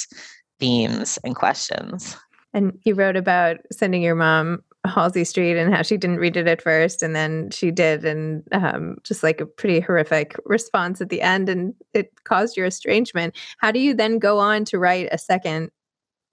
themes 0.58 1.18
and 1.24 1.34
questions. 1.34 2.16
And 2.52 2.78
you 2.84 2.94
wrote 2.94 3.16
about 3.16 3.58
sending 3.70 4.02
your 4.02 4.14
mom 4.14 4.62
Halsey 4.86 5.24
Street 5.24 5.58
and 5.58 5.74
how 5.74 5.82
she 5.82 5.96
didn't 5.96 6.18
read 6.18 6.36
it 6.36 6.46
at 6.46 6.62
first, 6.62 7.02
and 7.02 7.14
then 7.14 7.50
she 7.50 7.70
did, 7.70 8.04
and 8.04 8.42
um, 8.52 8.96
just 9.02 9.22
like 9.22 9.40
a 9.40 9.46
pretty 9.46 9.80
horrific 9.80 10.36
response 10.44 11.00
at 11.00 11.08
the 11.08 11.22
end, 11.22 11.48
and 11.48 11.74
it 11.92 12.12
caused 12.24 12.56
your 12.56 12.66
estrangement. 12.66 13.34
How 13.58 13.72
do 13.72 13.80
you 13.80 13.94
then 13.94 14.18
go 14.18 14.38
on 14.38 14.64
to 14.66 14.78
write 14.78 15.08
a 15.12 15.18
second 15.18 15.70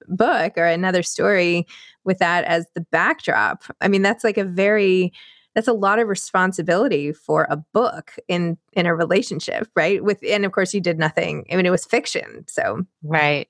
book 0.07 0.53
or 0.57 0.65
another 0.65 1.03
story 1.03 1.65
with 2.03 2.19
that 2.19 2.43
as 2.45 2.65
the 2.75 2.81
backdrop? 2.91 3.63
I 3.81 3.87
mean, 3.87 4.01
that's 4.01 4.23
like 4.23 4.37
a 4.37 4.45
very 4.45 5.11
that's 5.55 5.67
a 5.67 5.73
lot 5.73 5.99
of 5.99 6.07
responsibility 6.07 7.11
for 7.11 7.45
a 7.49 7.57
book 7.57 8.15
in 8.27 8.57
in 8.73 8.85
a 8.85 8.95
relationship, 8.95 9.67
right? 9.75 10.03
With 10.03 10.19
and 10.27 10.45
of 10.45 10.51
course 10.51 10.73
you 10.73 10.81
did 10.81 10.97
nothing. 10.97 11.45
I 11.51 11.55
mean, 11.55 11.65
it 11.65 11.71
was 11.71 11.85
fiction, 11.85 12.45
so 12.47 12.85
right. 13.03 13.47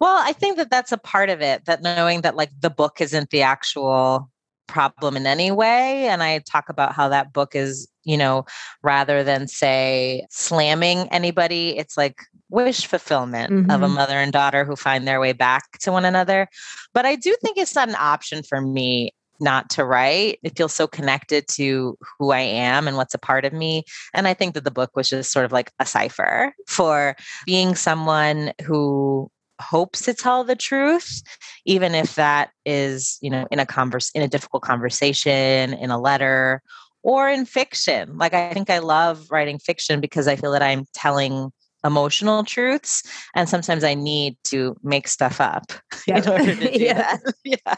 Well, 0.00 0.16
I 0.22 0.32
think 0.32 0.56
that 0.56 0.70
that's 0.70 0.92
a 0.92 0.98
part 0.98 1.30
of 1.30 1.40
it, 1.40 1.64
that 1.66 1.82
knowing 1.82 2.22
that 2.22 2.36
like 2.36 2.50
the 2.60 2.70
book 2.70 3.00
isn't 3.00 3.30
the 3.30 3.42
actual 3.42 4.30
problem 4.66 5.16
in 5.16 5.26
any 5.26 5.50
way. 5.50 6.08
And 6.08 6.22
I 6.22 6.38
talk 6.38 6.68
about 6.68 6.92
how 6.92 7.08
that 7.08 7.32
book 7.32 7.54
is, 7.54 7.88
you 8.04 8.16
know, 8.16 8.44
rather 8.82 9.22
than 9.22 9.46
say 9.46 10.26
slamming 10.30 11.08
anybody, 11.10 11.76
it's 11.78 11.96
like 11.96 12.22
wish 12.50 12.86
fulfillment 12.86 13.52
mm-hmm. 13.52 13.70
of 13.70 13.82
a 13.82 13.86
mm-hmm. 13.86 13.94
mother 13.94 14.16
and 14.16 14.32
daughter 14.32 14.64
who 14.64 14.76
find 14.76 15.06
their 15.06 15.20
way 15.20 15.32
back 15.32 15.78
to 15.80 15.92
one 15.92 16.04
another. 16.04 16.48
But 16.92 17.06
I 17.06 17.16
do 17.16 17.34
think 17.42 17.58
it's 17.58 17.74
not 17.74 17.88
an 17.88 17.96
option 17.96 18.42
for 18.42 18.60
me 18.60 19.12
not 19.40 19.68
to 19.70 19.84
write. 19.84 20.38
It 20.42 20.56
feels 20.56 20.72
so 20.72 20.86
connected 20.86 21.48
to 21.48 21.98
who 22.18 22.30
I 22.30 22.40
am 22.40 22.86
and 22.86 22.96
what's 22.96 23.14
a 23.14 23.18
part 23.18 23.44
of 23.44 23.52
me. 23.52 23.82
And 24.14 24.28
I 24.28 24.34
think 24.34 24.54
that 24.54 24.64
the 24.64 24.70
book 24.70 24.90
was 24.94 25.08
just 25.08 25.32
sort 25.32 25.44
of 25.44 25.52
like 25.52 25.72
a 25.80 25.86
cipher 25.86 26.54
for 26.66 27.16
being 27.44 27.74
someone 27.74 28.52
who 28.64 29.30
hopes 29.60 30.02
to 30.02 30.14
tell 30.14 30.44
the 30.44 30.56
truth 30.56 31.22
even 31.64 31.94
if 31.94 32.16
that 32.16 32.50
is 32.64 33.18
you 33.20 33.30
know 33.30 33.46
in 33.50 33.58
a 33.58 33.66
converse 33.66 34.10
in 34.10 34.22
a 34.22 34.28
difficult 34.28 34.62
conversation 34.62 35.72
in 35.74 35.90
a 35.90 35.98
letter 35.98 36.60
or 37.02 37.28
in 37.28 37.44
fiction. 37.44 38.16
Like 38.16 38.34
i 38.34 38.52
think 38.52 38.70
i 38.70 38.78
love 38.78 39.26
writing 39.30 39.58
fiction 39.58 40.00
because 40.00 40.26
i 40.26 40.36
feel 40.36 40.52
that 40.52 40.62
i'm 40.62 40.86
telling 40.94 41.52
emotional 41.84 42.44
truths 42.44 43.02
and 43.34 43.48
sometimes 43.48 43.84
i 43.84 43.94
need 43.94 44.36
to 44.44 44.76
make 44.82 45.06
stuff 45.06 45.40
up 45.40 45.72
yep. 46.06 46.24
in 46.26 46.32
order 46.32 46.56
to 46.56 46.70
do 46.78 46.84
yeah. 46.84 46.94
that 46.94 47.34
yeah 47.44 47.74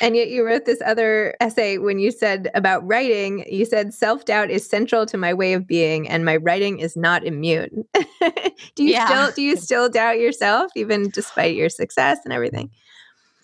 and 0.00 0.16
yet 0.16 0.28
you 0.28 0.44
wrote 0.44 0.64
this 0.64 0.80
other 0.84 1.34
essay 1.40 1.78
when 1.78 1.98
you 1.98 2.10
said 2.10 2.50
about 2.54 2.86
writing 2.86 3.44
you 3.50 3.64
said 3.64 3.92
self-doubt 3.92 4.50
is 4.50 4.68
central 4.68 5.06
to 5.06 5.16
my 5.16 5.34
way 5.34 5.52
of 5.52 5.66
being 5.66 6.08
and 6.08 6.24
my 6.24 6.36
writing 6.36 6.78
is 6.78 6.96
not 6.96 7.24
immune 7.24 7.84
do 8.74 8.84
you 8.84 8.92
yeah. 8.92 9.06
still 9.06 9.30
do 9.32 9.42
you 9.42 9.56
still 9.56 9.88
doubt 9.88 10.18
yourself 10.18 10.70
even 10.76 11.08
despite 11.10 11.54
your 11.54 11.68
success 11.68 12.18
and 12.24 12.32
everything 12.32 12.70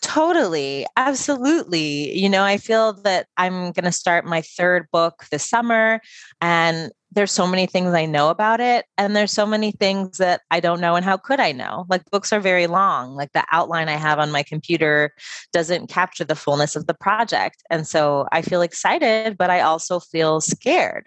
Totally. 0.01 0.87
Absolutely. 0.97 2.17
You 2.17 2.29
know, 2.29 2.45
I 2.45 2.57
feel 2.57 2.93
that 3.03 3.27
I'm 3.37 3.73
going 3.73 3.85
to 3.85 3.93
start 3.93 4.25
my 4.25 4.43
third 4.43 4.87
book 4.93 5.25
this 5.31 5.49
summer 5.49 6.01
and 6.41 6.93
there's 7.11 7.33
so 7.33 7.47
many 7.47 7.67
things 7.67 7.95
I 7.95 8.05
know 8.05 8.29
about 8.29 8.61
it 8.61 8.85
and 8.99 9.17
there's 9.17 9.33
so 9.33 9.47
many 9.47 9.73
things 9.73 10.19
that 10.19 10.43
I 10.51 10.61
don't 10.61 10.81
know 10.81 10.95
and 10.95 11.05
how 11.05 11.17
could 11.17 11.41
I 11.41 11.53
know? 11.53 11.87
Like 11.89 12.03
books 12.11 12.33
are 12.33 12.41
very 12.41 12.67
long. 12.67 13.15
Like 13.17 13.33
the 13.33 13.45
outline 13.51 13.89
I 13.89 13.97
have 13.97 14.19
on 14.19 14.31
my 14.31 14.43
computer 14.43 15.15
doesn't 15.53 15.89
capture 15.89 16.25
the 16.25 16.37
fullness 16.37 16.77
of 16.77 16.87
the 16.87 16.95
project. 16.95 17.63
And 17.71 17.87
so 17.87 18.29
I 18.31 18.43
feel 18.43 18.61
excited, 18.63 19.39
but 19.39 19.51
I 19.51 19.61
also 19.61 20.01
feel 20.01 20.41
scared 20.41 21.07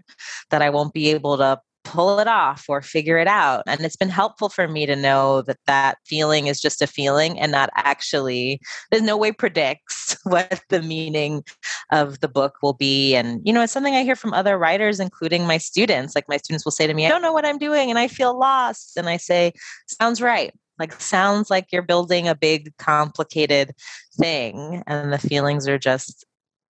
that 0.49 0.61
I 0.61 0.69
won't 0.69 0.93
be 0.93 1.11
able 1.11 1.37
to 1.37 1.61
pull 1.83 2.19
it 2.19 2.27
off 2.27 2.65
or 2.67 2.81
figure 2.81 3.17
it 3.17 3.27
out. 3.27 3.63
And 3.67 3.81
it's 3.81 3.95
been 3.95 4.09
helpful 4.09 4.49
for 4.49 4.67
me 4.67 4.85
to 4.85 4.95
know 4.95 5.41
that 5.43 5.59
that 5.67 5.97
feeling 6.05 6.47
is 6.47 6.61
just 6.61 6.81
a 6.81 6.87
feeling 6.87 7.39
and 7.39 7.51
not 7.51 7.69
actually, 7.75 8.59
there's 8.89 9.03
no 9.03 9.17
way 9.17 9.31
predicts 9.31 10.17
what 10.23 10.61
the 10.69 10.81
meaning 10.81 11.43
of 11.91 12.19
the 12.19 12.27
book 12.27 12.55
will 12.61 12.73
be. 12.73 13.15
And, 13.15 13.41
you 13.43 13.53
know, 13.53 13.61
it's 13.61 13.73
something 13.73 13.95
I 13.95 14.03
hear 14.03 14.15
from 14.15 14.33
other 14.33 14.57
writers, 14.57 14.99
including 14.99 15.45
my 15.45 15.57
students. 15.57 16.15
Like 16.15 16.29
my 16.29 16.37
students 16.37 16.65
will 16.65 16.71
say 16.71 16.87
to 16.87 16.93
me, 16.93 17.05
I 17.05 17.09
don't 17.09 17.21
know 17.21 17.33
what 17.33 17.45
I'm 17.45 17.57
doing 17.57 17.89
and 17.89 17.99
I 17.99 18.07
feel 18.07 18.37
lost. 18.37 18.97
And 18.97 19.09
I 19.09 19.17
say, 19.17 19.53
sounds 19.87 20.21
right. 20.21 20.53
Like, 20.79 20.99
sounds 20.99 21.51
like 21.51 21.67
you're 21.71 21.83
building 21.83 22.27
a 22.27 22.35
big, 22.35 22.75
complicated 22.77 23.71
thing. 24.17 24.81
And 24.87 25.13
the 25.13 25.19
feelings 25.19 25.67
are 25.67 25.77
just 25.77 26.25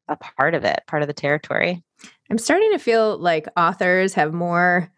a 0.09 0.17
part 0.17 0.53
of 0.53 0.65
it, 0.65 0.81
part 0.87 1.01
of 1.01 1.07
the 1.07 1.13
territory. 1.13 1.81
I'm 2.29 2.37
starting 2.37 2.71
to 2.71 2.79
feel 2.79 3.17
like 3.17 3.47
authors 3.57 4.13
have 4.13 4.33
more 4.33 4.91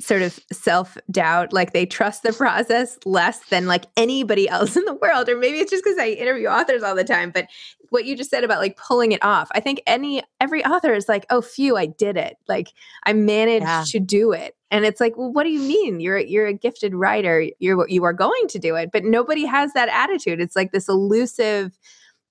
sort 0.00 0.22
of 0.22 0.38
self 0.52 0.96
doubt, 1.10 1.52
like 1.52 1.72
they 1.72 1.84
trust 1.84 2.22
the 2.22 2.32
process 2.32 2.98
less 3.04 3.40
than 3.50 3.66
like 3.66 3.86
anybody 3.96 4.48
else 4.48 4.76
in 4.76 4.84
the 4.84 4.94
world. 4.94 5.28
Or 5.28 5.36
maybe 5.36 5.58
it's 5.58 5.70
just 5.70 5.84
because 5.84 5.98
I 5.98 6.08
interview 6.08 6.46
authors 6.46 6.82
all 6.82 6.94
the 6.94 7.04
time. 7.04 7.30
But 7.30 7.46
what 7.90 8.04
you 8.04 8.16
just 8.16 8.30
said 8.30 8.44
about 8.44 8.60
like 8.60 8.76
pulling 8.76 9.12
it 9.12 9.24
off, 9.24 9.48
I 9.52 9.60
think 9.60 9.82
any 9.86 10.22
every 10.40 10.64
author 10.64 10.92
is 10.92 11.08
like, 11.08 11.26
oh, 11.30 11.40
phew, 11.40 11.76
I 11.76 11.86
did 11.86 12.16
it. 12.16 12.36
Like 12.48 12.68
I 13.04 13.12
managed 13.12 13.64
yeah. 13.64 13.84
to 13.88 14.00
do 14.00 14.32
it. 14.32 14.54
And 14.70 14.84
it's 14.84 15.00
like, 15.00 15.16
well, 15.16 15.32
what 15.32 15.44
do 15.44 15.50
you 15.50 15.60
mean? 15.60 16.00
You're 16.00 16.18
you're 16.18 16.46
a 16.46 16.54
gifted 16.54 16.94
writer. 16.94 17.46
You're 17.58 17.88
you 17.88 18.04
are 18.04 18.12
going 18.12 18.48
to 18.48 18.58
do 18.58 18.76
it, 18.76 18.90
but 18.92 19.04
nobody 19.04 19.46
has 19.46 19.72
that 19.72 19.88
attitude. 19.88 20.40
It's 20.40 20.56
like 20.56 20.72
this 20.72 20.88
elusive 20.88 21.76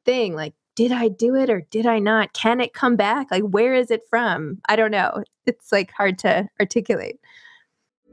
thing. 0.05 0.35
Like 0.35 0.53
did 0.75 0.91
I 0.91 1.07
do 1.07 1.33
it 1.33 1.49
or 1.49 1.61
did 1.71 1.87
I 1.87 1.97
not? 1.97 2.33
Can 2.33 2.61
it 2.61 2.71
come 2.75 2.95
back? 2.95 3.31
Like, 3.31 3.41
where 3.41 3.73
is 3.73 3.89
it 3.89 4.03
from? 4.11 4.59
I 4.69 4.75
don't 4.75 4.91
know. 4.91 5.23
It's 5.47 5.71
like 5.71 5.91
hard 5.91 6.19
to 6.19 6.47
articulate. 6.59 7.19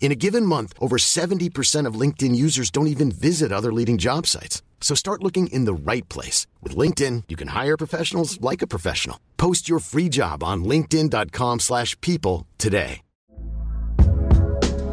In 0.00 0.10
a 0.10 0.20
given 0.24 0.46
month, 0.46 0.72
over 0.80 0.96
70% 0.96 1.86
of 1.86 2.00
LinkedIn 2.00 2.34
users 2.34 2.70
don't 2.70 2.86
even 2.86 3.12
visit 3.12 3.52
other 3.52 3.72
leading 3.72 3.98
job 3.98 4.26
sites. 4.26 4.62
So 4.80 4.94
start 4.94 5.22
looking 5.22 5.48
in 5.48 5.66
the 5.66 5.92
right 5.92 6.08
place. 6.08 6.46
With 6.62 6.74
LinkedIn, 6.74 7.24
you 7.28 7.36
can 7.36 7.48
hire 7.48 7.76
professionals 7.76 8.40
like 8.40 8.62
a 8.62 8.66
professional. 8.66 9.20
Post 9.36 9.68
your 9.68 9.80
free 9.80 10.08
job 10.08 10.42
on 10.42 10.64
linkedin.com 10.64 11.60
slash 11.60 12.00
people 12.00 12.46
today. 12.56 13.02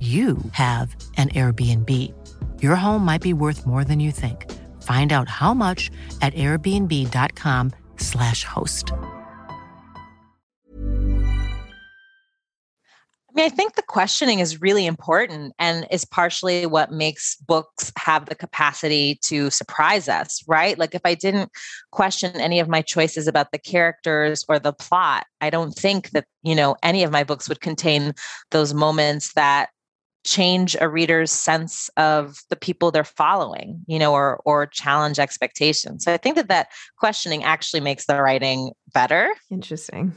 you 0.00 0.36
have 0.52 0.94
an 1.16 1.30
Airbnb. 1.30 2.12
Your 2.62 2.76
home 2.76 3.02
might 3.02 3.22
be 3.22 3.32
worth 3.32 3.66
more 3.66 3.82
than 3.82 3.98
you 3.98 4.12
think. 4.12 4.52
Find 4.82 5.14
out 5.14 5.30
how 5.30 5.54
much 5.54 5.90
at 6.20 6.34
airbnb.com/slash 6.34 8.44
host. 8.44 8.92
I 13.28 13.42
mean, 13.42 13.46
I 13.46 13.50
think 13.50 13.74
the 13.74 13.82
questioning 13.82 14.38
is 14.38 14.62
really 14.62 14.86
important 14.86 15.52
and 15.58 15.86
is 15.90 16.06
partially 16.06 16.64
what 16.64 16.90
makes 16.90 17.36
books 17.36 17.92
have 17.98 18.26
the 18.26 18.34
capacity 18.34 19.18
to 19.24 19.50
surprise 19.50 20.08
us, 20.08 20.42
right? 20.48 20.78
Like, 20.78 20.94
if 20.94 21.02
I 21.04 21.14
didn't 21.14 21.50
question 21.90 22.34
any 22.36 22.60
of 22.60 22.68
my 22.68 22.80
choices 22.80 23.28
about 23.28 23.52
the 23.52 23.58
characters 23.58 24.42
or 24.48 24.58
the 24.58 24.72
plot, 24.72 25.26
I 25.42 25.50
don't 25.50 25.72
think 25.72 26.10
that, 26.10 26.24
you 26.44 26.54
know, 26.54 26.76
any 26.82 27.02
of 27.02 27.12
my 27.12 27.24
books 27.24 27.46
would 27.46 27.60
contain 27.60 28.14
those 28.52 28.72
moments 28.72 29.34
that 29.34 29.68
change 30.26 30.76
a 30.80 30.88
reader's 30.88 31.30
sense 31.30 31.88
of 31.96 32.40
the 32.50 32.56
people 32.56 32.90
they're 32.90 33.04
following 33.04 33.80
you 33.86 33.98
know 33.98 34.12
or 34.12 34.40
or 34.44 34.66
challenge 34.66 35.18
expectations. 35.18 36.04
So 36.04 36.12
i 36.12 36.16
think 36.16 36.36
that 36.36 36.48
that 36.48 36.68
questioning 36.98 37.44
actually 37.44 37.80
makes 37.80 38.06
the 38.06 38.20
writing 38.20 38.72
better. 38.92 39.32
Interesting. 39.50 40.14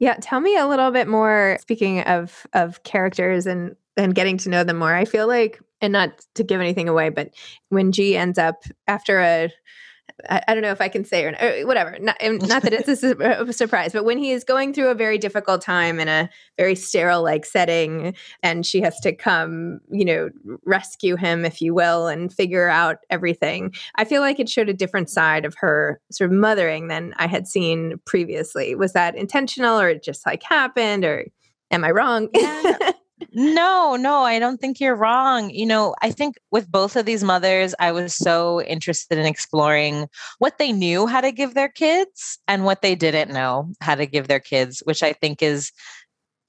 Yeah 0.00 0.16
tell 0.20 0.40
me 0.40 0.56
a 0.56 0.66
little 0.66 0.90
bit 0.90 1.06
more 1.06 1.58
speaking 1.60 2.00
of 2.00 2.46
of 2.52 2.82
characters 2.82 3.46
and 3.46 3.76
and 3.96 4.14
getting 4.14 4.36
to 4.38 4.48
know 4.48 4.64
them 4.64 4.78
more 4.78 4.94
i 4.94 5.04
feel 5.04 5.28
like 5.28 5.60
and 5.80 5.92
not 5.92 6.10
to 6.34 6.42
give 6.42 6.60
anything 6.60 6.88
away 6.88 7.08
but 7.08 7.30
when 7.68 7.92
g 7.92 8.16
ends 8.16 8.38
up 8.38 8.64
after 8.88 9.20
a 9.20 9.50
I, 10.28 10.42
I, 10.48 10.54
don't 10.54 10.62
know 10.62 10.70
if 10.70 10.80
I 10.80 10.88
can 10.88 11.04
say 11.04 11.24
or, 11.24 11.30
or 11.30 11.62
uh, 11.62 11.66
whatever. 11.66 11.98
Not, 11.98 12.16
not 12.22 12.62
that 12.62 12.72
it's 12.72 13.02
a, 13.02 13.16
a, 13.48 13.52
surprise, 13.52 13.92
but 13.92 14.04
when 14.04 14.18
he 14.18 14.30
is 14.30 14.44
going 14.44 14.72
through 14.72 14.88
a 14.88 14.94
very 14.94 15.18
difficult 15.18 15.62
time 15.62 15.98
in 16.00 16.08
a 16.08 16.28
very 16.56 16.74
sterile 16.74 17.22
like 17.22 17.44
setting, 17.44 18.14
and 18.42 18.64
she 18.64 18.80
has 18.80 18.98
to 19.00 19.12
come, 19.12 19.80
you 19.90 20.04
know, 20.04 20.30
rescue 20.64 21.16
him, 21.16 21.44
if 21.44 21.60
you 21.60 21.74
will, 21.74 22.06
and 22.06 22.32
figure 22.32 22.68
out 22.68 22.98
everything. 23.10 23.74
I 23.96 24.04
feel 24.04 24.20
like 24.20 24.40
it 24.40 24.48
showed 24.48 24.68
a 24.68 24.74
different 24.74 25.10
side 25.10 25.44
of 25.44 25.54
her 25.56 26.00
sort 26.10 26.30
of 26.30 26.36
mothering 26.36 26.88
than 26.88 27.14
I 27.16 27.26
had 27.26 27.46
seen 27.46 28.00
previously. 28.04 28.74
Was 28.74 28.92
that 28.92 29.16
intentional, 29.16 29.80
or 29.80 29.88
it 29.88 30.02
just 30.02 30.26
like 30.26 30.42
happened, 30.42 31.04
or 31.04 31.26
am 31.70 31.84
I 31.84 31.90
wrong? 31.90 32.28
Yeah. 32.34 32.91
No, 33.32 33.96
no, 33.96 34.22
I 34.22 34.38
don't 34.38 34.60
think 34.60 34.80
you're 34.80 34.96
wrong. 34.96 35.50
You 35.50 35.66
know, 35.66 35.94
I 36.02 36.10
think 36.10 36.36
with 36.50 36.70
both 36.70 36.96
of 36.96 37.06
these 37.06 37.22
mothers, 37.22 37.74
I 37.78 37.92
was 37.92 38.14
so 38.14 38.62
interested 38.62 39.18
in 39.18 39.26
exploring 39.26 40.08
what 40.38 40.58
they 40.58 40.72
knew 40.72 41.06
how 41.06 41.20
to 41.20 41.32
give 41.32 41.54
their 41.54 41.68
kids 41.68 42.38
and 42.48 42.64
what 42.64 42.82
they 42.82 42.94
didn't 42.94 43.32
know 43.32 43.72
how 43.80 43.94
to 43.94 44.06
give 44.06 44.28
their 44.28 44.40
kids, 44.40 44.80
which 44.84 45.02
I 45.02 45.12
think 45.12 45.42
is 45.42 45.72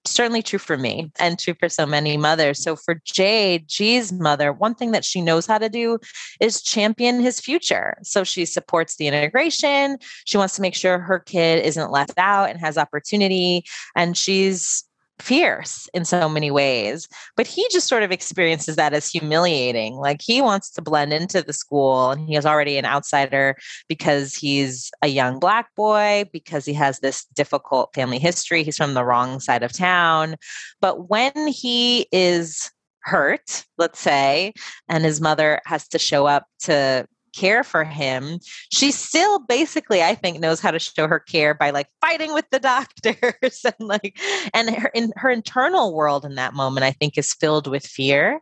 certainly 0.05 0.41
true 0.41 0.59
for 0.59 0.77
me 0.77 1.11
and 1.19 1.39
true 1.39 1.53
for 1.59 1.69
so 1.69 1.85
many 1.85 2.17
mothers. 2.17 2.61
So 2.61 2.75
for 2.75 2.99
Jade, 3.05 3.67
G's 3.67 4.11
mother, 4.11 4.51
one 4.51 4.75
thing 4.75 4.91
that 4.91 5.05
she 5.05 5.21
knows 5.21 5.45
how 5.45 5.57
to 5.57 5.69
do 5.69 5.99
is 6.41 6.61
champion 6.61 7.21
his 7.21 7.39
future. 7.39 7.97
So 8.03 8.23
she 8.23 8.45
supports 8.45 8.97
the 8.97 9.07
integration. 9.07 9.97
She 10.25 10.37
wants 10.37 10.55
to 10.55 10.61
make 10.61 10.75
sure 10.75 10.99
her 10.99 11.19
kid 11.19 11.65
isn't 11.65 11.91
left 11.91 12.17
out 12.17 12.49
and 12.49 12.59
has 12.59 12.77
opportunity. 12.77 13.63
And 13.95 14.17
she's 14.17 14.83
fierce 15.19 15.87
in 15.93 16.03
so 16.03 16.27
many 16.27 16.49
ways 16.49 17.07
but 17.37 17.45
he 17.45 17.65
just 17.71 17.87
sort 17.87 18.03
of 18.03 18.11
experiences 18.11 18.75
that 18.75 18.93
as 18.93 19.07
humiliating 19.07 19.95
like 19.95 20.21
he 20.21 20.41
wants 20.41 20.71
to 20.71 20.81
blend 20.81 21.13
into 21.13 21.41
the 21.41 21.53
school 21.53 22.11
and 22.11 22.27
he 22.27 22.35
is 22.35 22.45
already 22.45 22.77
an 22.77 22.85
outsider 22.85 23.55
because 23.87 24.35
he's 24.35 24.91
a 25.01 25.07
young 25.07 25.39
black 25.39 25.67
boy 25.75 26.27
because 26.33 26.65
he 26.65 26.73
has 26.73 26.99
this 26.99 27.25
difficult 27.35 27.93
family 27.93 28.17
history 28.17 28.63
he's 28.63 28.77
from 28.77 28.95
the 28.95 29.05
wrong 29.05 29.39
side 29.39 29.61
of 29.63 29.71
town 29.71 30.35
but 30.81 31.09
when 31.09 31.47
he 31.47 32.07
is 32.11 32.71
hurt 33.03 33.65
let's 33.77 33.99
say 33.99 34.51
and 34.89 35.03
his 35.03 35.21
mother 35.21 35.61
has 35.65 35.87
to 35.87 35.99
show 35.99 36.25
up 36.25 36.47
to 36.59 37.05
care 37.33 37.63
for 37.63 37.83
him, 37.83 38.39
she 38.71 38.91
still 38.91 39.39
basically, 39.39 40.01
I 40.01 40.15
think, 40.15 40.39
knows 40.39 40.59
how 40.59 40.71
to 40.71 40.79
show 40.79 41.07
her 41.07 41.19
care 41.19 41.53
by 41.53 41.71
like 41.71 41.87
fighting 42.01 42.33
with 42.33 42.45
the 42.51 42.59
doctors 42.59 43.65
and 43.65 43.75
like, 43.79 44.19
and 44.53 44.69
her 44.69 44.89
in 44.93 45.11
her 45.17 45.29
internal 45.29 45.93
world 45.93 46.25
in 46.25 46.35
that 46.35 46.53
moment, 46.53 46.83
I 46.83 46.91
think, 46.91 47.17
is 47.17 47.33
filled 47.33 47.67
with 47.67 47.85
fear 47.85 48.39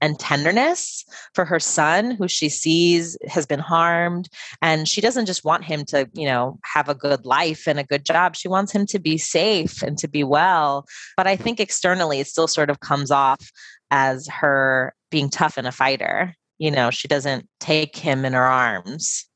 and 0.00 0.18
tenderness 0.18 1.04
for 1.34 1.44
her 1.44 1.60
son, 1.60 2.12
who 2.12 2.28
she 2.28 2.48
sees 2.48 3.16
has 3.26 3.46
been 3.46 3.60
harmed, 3.60 4.28
and 4.62 4.88
she 4.88 5.00
doesn't 5.00 5.26
just 5.26 5.44
want 5.44 5.64
him 5.64 5.84
to, 5.86 6.08
you 6.14 6.26
know, 6.26 6.58
have 6.64 6.88
a 6.88 6.94
good 6.94 7.24
life 7.24 7.66
and 7.66 7.78
a 7.78 7.84
good 7.84 8.04
job. 8.04 8.36
She 8.36 8.48
wants 8.48 8.72
him 8.72 8.86
to 8.86 8.98
be 8.98 9.18
safe 9.18 9.82
and 9.82 9.98
to 9.98 10.08
be 10.08 10.24
well. 10.24 10.86
But 11.16 11.26
I 11.26 11.36
think 11.36 11.60
externally, 11.60 12.20
it 12.20 12.26
still 12.26 12.48
sort 12.48 12.70
of 12.70 12.80
comes 12.80 13.10
off 13.10 13.50
as 13.90 14.28
her 14.28 14.94
being 15.10 15.30
tough 15.30 15.56
and 15.56 15.66
a 15.66 15.72
fighter 15.72 16.34
you 16.58 16.70
know, 16.70 16.90
she 16.90 17.08
doesn't 17.08 17.48
take 17.60 17.96
him 17.96 18.24
in 18.24 18.32
her 18.32 18.44
arms. 18.44 19.26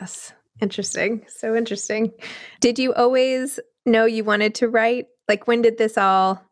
Yes. 0.00 0.32
Interesting. 0.60 1.24
So 1.28 1.54
interesting. 1.54 2.12
Did 2.60 2.78
you 2.78 2.94
always 2.94 3.60
know 3.84 4.04
you 4.04 4.24
wanted 4.24 4.54
to 4.56 4.68
write? 4.68 5.06
Like 5.28 5.46
when 5.46 5.62
did 5.62 5.78
this 5.78 5.98
all 5.98 6.42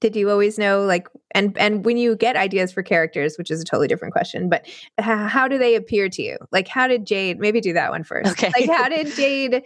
did 0.00 0.16
you 0.16 0.30
always 0.30 0.58
know 0.58 0.82
like 0.84 1.08
and 1.32 1.56
and 1.58 1.84
when 1.84 1.98
you 1.98 2.16
get 2.16 2.34
ideas 2.34 2.72
for 2.72 2.82
characters, 2.82 3.36
which 3.36 3.50
is 3.50 3.60
a 3.60 3.64
totally 3.64 3.86
different 3.86 4.12
question, 4.12 4.48
but 4.48 4.66
how, 4.98 5.28
how 5.28 5.46
do 5.46 5.58
they 5.58 5.74
appear 5.74 6.08
to 6.08 6.22
you? 6.22 6.38
Like 6.50 6.68
how 6.68 6.88
did 6.88 7.06
Jade 7.06 7.38
maybe 7.38 7.60
do 7.60 7.74
that 7.74 7.90
one 7.90 8.02
first? 8.02 8.32
Okay. 8.32 8.50
Like 8.58 8.70
how 8.70 8.88
did 8.88 9.14
Jade 9.14 9.62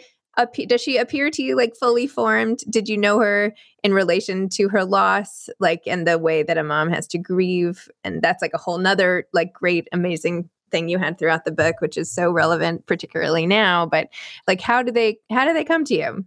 does 0.67 0.81
she 0.81 0.97
appear 0.97 1.31
to 1.31 1.43
you 1.43 1.57
like 1.57 1.77
fully 1.77 2.07
formed? 2.07 2.61
Did 2.71 2.89
you 2.89 2.97
know 2.97 3.19
her 3.21 3.55
in 3.83 3.93
relation 3.95 4.49
to 4.51 4.69
her 4.69 4.85
loss, 4.85 5.49
like 5.61 5.87
in 5.87 6.05
the 6.05 6.19
way 6.19 6.43
that 6.43 6.59
a 6.59 6.65
mom 6.65 6.91
has 6.91 7.07
to 7.09 7.19
grieve? 7.19 7.89
And 8.03 8.23
that's 8.23 8.43
like 8.43 8.55
a 8.55 8.59
whole 8.59 8.79
nother 8.79 9.27
like 9.33 9.53
great, 9.53 9.89
amazing 9.93 10.49
thing 10.75 10.89
you 10.89 10.99
had 10.99 11.19
throughout 11.19 11.45
the 11.45 11.53
book, 11.53 11.77
which 11.81 11.97
is 11.97 12.11
so 12.11 12.33
relevant, 12.33 12.85
particularly 12.87 13.47
now. 13.47 13.87
But 13.87 14.09
like, 14.49 14.61
how 14.61 14.83
do 14.83 14.91
they 14.91 15.19
how 15.31 15.47
do 15.47 15.53
they 15.53 15.65
come 15.65 15.85
to 15.85 15.95
you? 15.95 16.25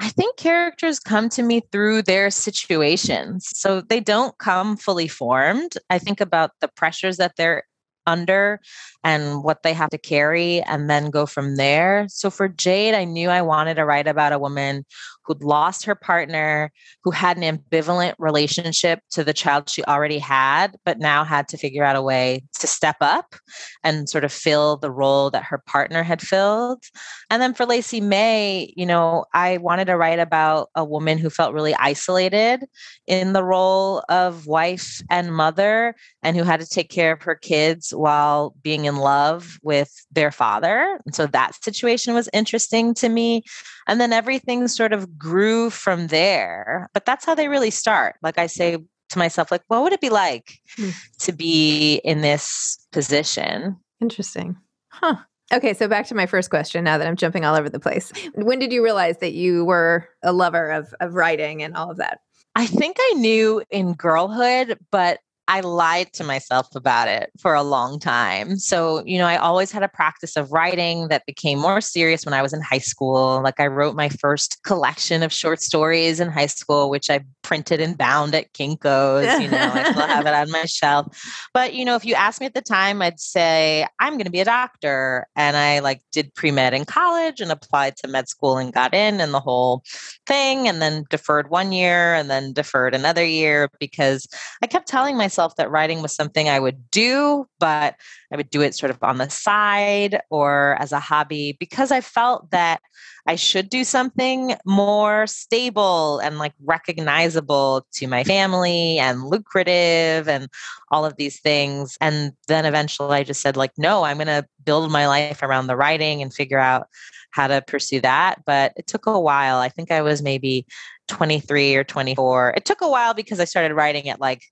I 0.00 0.08
think 0.08 0.36
characters 0.36 0.98
come 0.98 1.28
to 1.30 1.42
me 1.42 1.62
through 1.70 2.02
their 2.02 2.30
situations. 2.30 3.48
So 3.54 3.80
they 3.80 4.00
don't 4.00 4.36
come 4.38 4.76
fully 4.76 5.06
formed. 5.06 5.74
I 5.90 5.98
think 5.98 6.20
about 6.20 6.50
the 6.60 6.68
pressures 6.68 7.18
that 7.18 7.36
they're 7.36 7.64
under 8.06 8.60
and 9.02 9.42
what 9.44 9.62
they 9.62 9.72
have 9.72 9.90
to 9.90 9.98
carry 9.98 10.62
and 10.62 10.88
then 10.90 11.10
go 11.10 11.26
from 11.26 11.56
there. 11.56 12.06
So 12.08 12.30
for 12.30 12.48
Jade, 12.48 12.94
I 12.94 13.04
knew 13.04 13.28
I 13.28 13.42
wanted 13.42 13.74
to 13.74 13.84
write 13.84 14.06
about 14.06 14.32
a 14.32 14.38
woman 14.38 14.84
who'd 15.24 15.42
lost 15.42 15.84
her 15.84 15.94
partner, 15.94 16.70
who 17.02 17.10
had 17.10 17.36
an 17.36 17.58
ambivalent 17.58 18.14
relationship 18.18 19.00
to 19.10 19.24
the 19.24 19.32
child 19.32 19.68
she 19.68 19.84
already 19.84 20.18
had, 20.18 20.76
but 20.84 20.98
now 20.98 21.24
had 21.24 21.48
to 21.48 21.56
figure 21.56 21.84
out 21.84 21.96
a 21.96 22.02
way 22.02 22.44
to 22.60 22.66
step 22.66 22.96
up 23.00 23.34
and 23.82 24.08
sort 24.08 24.24
of 24.24 24.32
fill 24.32 24.76
the 24.76 24.90
role 24.90 25.30
that 25.30 25.44
her 25.44 25.58
partner 25.66 26.02
had 26.02 26.20
filled. 26.20 26.82
And 27.30 27.40
then 27.40 27.54
for 27.54 27.66
Lacey 27.66 28.00
May, 28.00 28.72
you 28.76 28.86
know, 28.86 29.24
I 29.32 29.58
wanted 29.58 29.86
to 29.86 29.96
write 29.96 30.18
about 30.18 30.68
a 30.74 30.84
woman 30.84 31.18
who 31.18 31.30
felt 31.30 31.54
really 31.54 31.74
isolated 31.74 32.64
in 33.06 33.32
the 33.32 33.44
role 33.44 34.02
of 34.08 34.46
wife 34.46 35.00
and 35.10 35.34
mother 35.34 35.94
and 36.22 36.36
who 36.36 36.42
had 36.42 36.60
to 36.60 36.66
take 36.66 36.90
care 36.90 37.12
of 37.12 37.22
her 37.22 37.34
kids 37.34 37.92
while 37.94 38.54
being 38.62 38.84
in 38.84 38.96
love 38.96 39.58
with 39.62 39.90
their 40.12 40.30
father. 40.30 40.98
And 41.04 41.14
so 41.14 41.26
that 41.28 41.62
situation 41.62 42.14
was 42.14 42.28
interesting 42.32 42.94
to 42.94 43.08
me. 43.08 43.42
And 43.86 44.00
then 44.00 44.12
everything 44.12 44.68
sort 44.68 44.92
of 44.92 45.18
grew 45.18 45.70
from 45.70 46.08
there. 46.08 46.88
But 46.94 47.04
that's 47.04 47.24
how 47.24 47.34
they 47.34 47.48
really 47.48 47.70
start. 47.70 48.16
Like 48.22 48.38
I 48.38 48.46
say 48.46 48.78
to 49.10 49.18
myself, 49.18 49.50
like, 49.50 49.62
what 49.68 49.82
would 49.82 49.92
it 49.92 50.00
be 50.00 50.10
like 50.10 50.58
mm. 50.78 50.94
to 51.20 51.32
be 51.32 51.96
in 52.04 52.20
this 52.20 52.86
position? 52.92 53.76
Interesting. 54.00 54.56
Huh. 54.88 55.16
Okay, 55.52 55.74
so 55.74 55.86
back 55.88 56.06
to 56.06 56.14
my 56.14 56.26
first 56.26 56.50
question 56.50 56.84
now 56.84 56.96
that 56.96 57.06
I'm 57.06 57.16
jumping 57.16 57.44
all 57.44 57.54
over 57.54 57.68
the 57.68 57.78
place. 57.78 58.12
When 58.34 58.58
did 58.58 58.72
you 58.72 58.82
realize 58.82 59.18
that 59.18 59.34
you 59.34 59.64
were 59.64 60.08
a 60.22 60.32
lover 60.32 60.70
of, 60.70 60.94
of 61.00 61.14
writing 61.14 61.62
and 61.62 61.76
all 61.76 61.90
of 61.90 61.98
that? 61.98 62.20
I 62.56 62.66
think 62.66 62.96
I 62.98 63.14
knew 63.16 63.62
in 63.70 63.94
girlhood, 63.94 64.78
but 64.90 65.20
I 65.46 65.60
lied 65.60 66.12
to 66.14 66.24
myself 66.24 66.74
about 66.74 67.06
it 67.06 67.30
for 67.38 67.54
a 67.54 67.62
long 67.62 67.98
time. 67.98 68.56
So, 68.56 69.04
you 69.04 69.18
know, 69.18 69.26
I 69.26 69.36
always 69.36 69.70
had 69.70 69.82
a 69.82 69.88
practice 69.88 70.36
of 70.36 70.50
writing 70.52 71.08
that 71.08 71.26
became 71.26 71.58
more 71.58 71.82
serious 71.82 72.24
when 72.24 72.32
I 72.32 72.40
was 72.40 72.54
in 72.54 72.62
high 72.62 72.78
school. 72.78 73.42
Like, 73.42 73.60
I 73.60 73.66
wrote 73.66 73.94
my 73.94 74.08
first 74.08 74.62
collection 74.62 75.22
of 75.22 75.32
short 75.32 75.60
stories 75.60 76.18
in 76.18 76.30
high 76.30 76.46
school, 76.46 76.88
which 76.88 77.10
I 77.10 77.20
printed 77.42 77.78
and 77.80 77.98
bound 77.98 78.34
at 78.34 78.54
Kinko's. 78.54 79.42
You 79.42 79.50
know, 79.50 79.70
I 79.74 79.90
still 79.90 80.06
have 80.06 80.26
it 80.26 80.32
on 80.32 80.50
my 80.50 80.64
shelf. 80.64 81.14
But, 81.52 81.74
you 81.74 81.84
know, 81.84 81.94
if 81.94 82.06
you 82.06 82.14
asked 82.14 82.40
me 82.40 82.46
at 82.46 82.54
the 82.54 82.62
time, 82.62 83.02
I'd 83.02 83.20
say, 83.20 83.86
I'm 84.00 84.14
going 84.14 84.24
to 84.24 84.30
be 84.30 84.40
a 84.40 84.46
doctor. 84.46 85.26
And 85.36 85.58
I 85.58 85.80
like 85.80 86.00
did 86.10 86.34
pre 86.34 86.52
med 86.52 86.72
in 86.72 86.86
college 86.86 87.42
and 87.42 87.52
applied 87.52 87.96
to 87.98 88.08
med 88.08 88.30
school 88.30 88.56
and 88.56 88.72
got 88.72 88.94
in 88.94 89.20
and 89.20 89.34
the 89.34 89.40
whole 89.40 89.82
thing, 90.26 90.68
and 90.68 90.80
then 90.80 91.04
deferred 91.10 91.50
one 91.50 91.70
year 91.70 92.14
and 92.14 92.30
then 92.30 92.54
deferred 92.54 92.94
another 92.94 93.24
year 93.24 93.68
because 93.78 94.26
I 94.62 94.66
kept 94.66 94.88
telling 94.88 95.18
myself, 95.18 95.33
myself 95.34 95.56
that 95.56 95.70
writing 95.70 96.00
was 96.00 96.14
something 96.14 96.48
I 96.48 96.60
would 96.60 96.90
do, 96.92 97.48
but 97.58 97.96
I 98.32 98.36
would 98.36 98.50
do 98.50 98.60
it 98.60 98.74
sort 98.74 98.90
of 98.90 99.02
on 99.02 99.18
the 99.18 99.28
side 99.28 100.20
or 100.30 100.76
as 100.78 100.92
a 100.92 101.00
hobby 101.00 101.56
because 101.58 101.90
I 101.90 102.00
felt 102.00 102.52
that 102.52 102.80
I 103.26 103.34
should 103.34 103.68
do 103.68 103.82
something 103.82 104.54
more 104.64 105.26
stable 105.26 106.20
and 106.20 106.38
like 106.38 106.52
recognizable 106.62 107.84
to 107.94 108.06
my 108.06 108.22
family 108.22 108.98
and 108.98 109.24
lucrative 109.24 110.28
and 110.28 110.48
all 110.92 111.04
of 111.04 111.16
these 111.16 111.40
things. 111.40 111.98
And 112.00 112.32
then 112.46 112.64
eventually 112.64 113.16
I 113.16 113.24
just 113.24 113.40
said, 113.40 113.56
like, 113.56 113.72
no, 113.76 114.04
I'm 114.04 114.18
going 114.18 114.28
to 114.28 114.46
build 114.62 114.92
my 114.92 115.08
life 115.08 115.42
around 115.42 115.66
the 115.66 115.76
writing 115.76 116.22
and 116.22 116.32
figure 116.32 116.58
out 116.60 116.86
how 117.30 117.48
to 117.48 117.62
pursue 117.66 118.00
that. 118.02 118.44
But 118.46 118.72
it 118.76 118.86
took 118.86 119.06
a 119.06 119.18
while. 119.18 119.58
I 119.58 119.68
think 119.68 119.90
I 119.90 120.02
was 120.02 120.22
maybe 120.22 120.66
23 121.08 121.76
or 121.76 121.84
24. 121.84 122.54
It 122.56 122.64
took 122.64 122.80
a 122.82 122.88
while 122.88 123.14
because 123.14 123.40
I 123.40 123.44
started 123.44 123.74
writing 123.74 124.08
at 124.08 124.20
like 124.20 124.42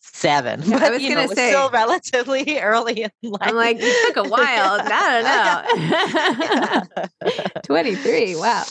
seven. 0.00 0.62
Yeah, 0.64 0.78
but, 0.78 0.82
I 0.82 0.90
was 0.90 1.02
going 1.02 1.28
to 1.28 1.34
say 1.34 1.50
still 1.50 1.70
relatively 1.70 2.58
early 2.60 3.02
in 3.02 3.10
life. 3.30 3.40
I'm 3.42 3.54
like, 3.54 3.76
it 3.80 4.14
took 4.14 4.26
a 4.26 4.28
while. 4.28 4.80
I 4.82 5.66
don't 6.86 7.24
know. 7.30 7.60
23. 7.64 8.36
Wow. 8.36 8.64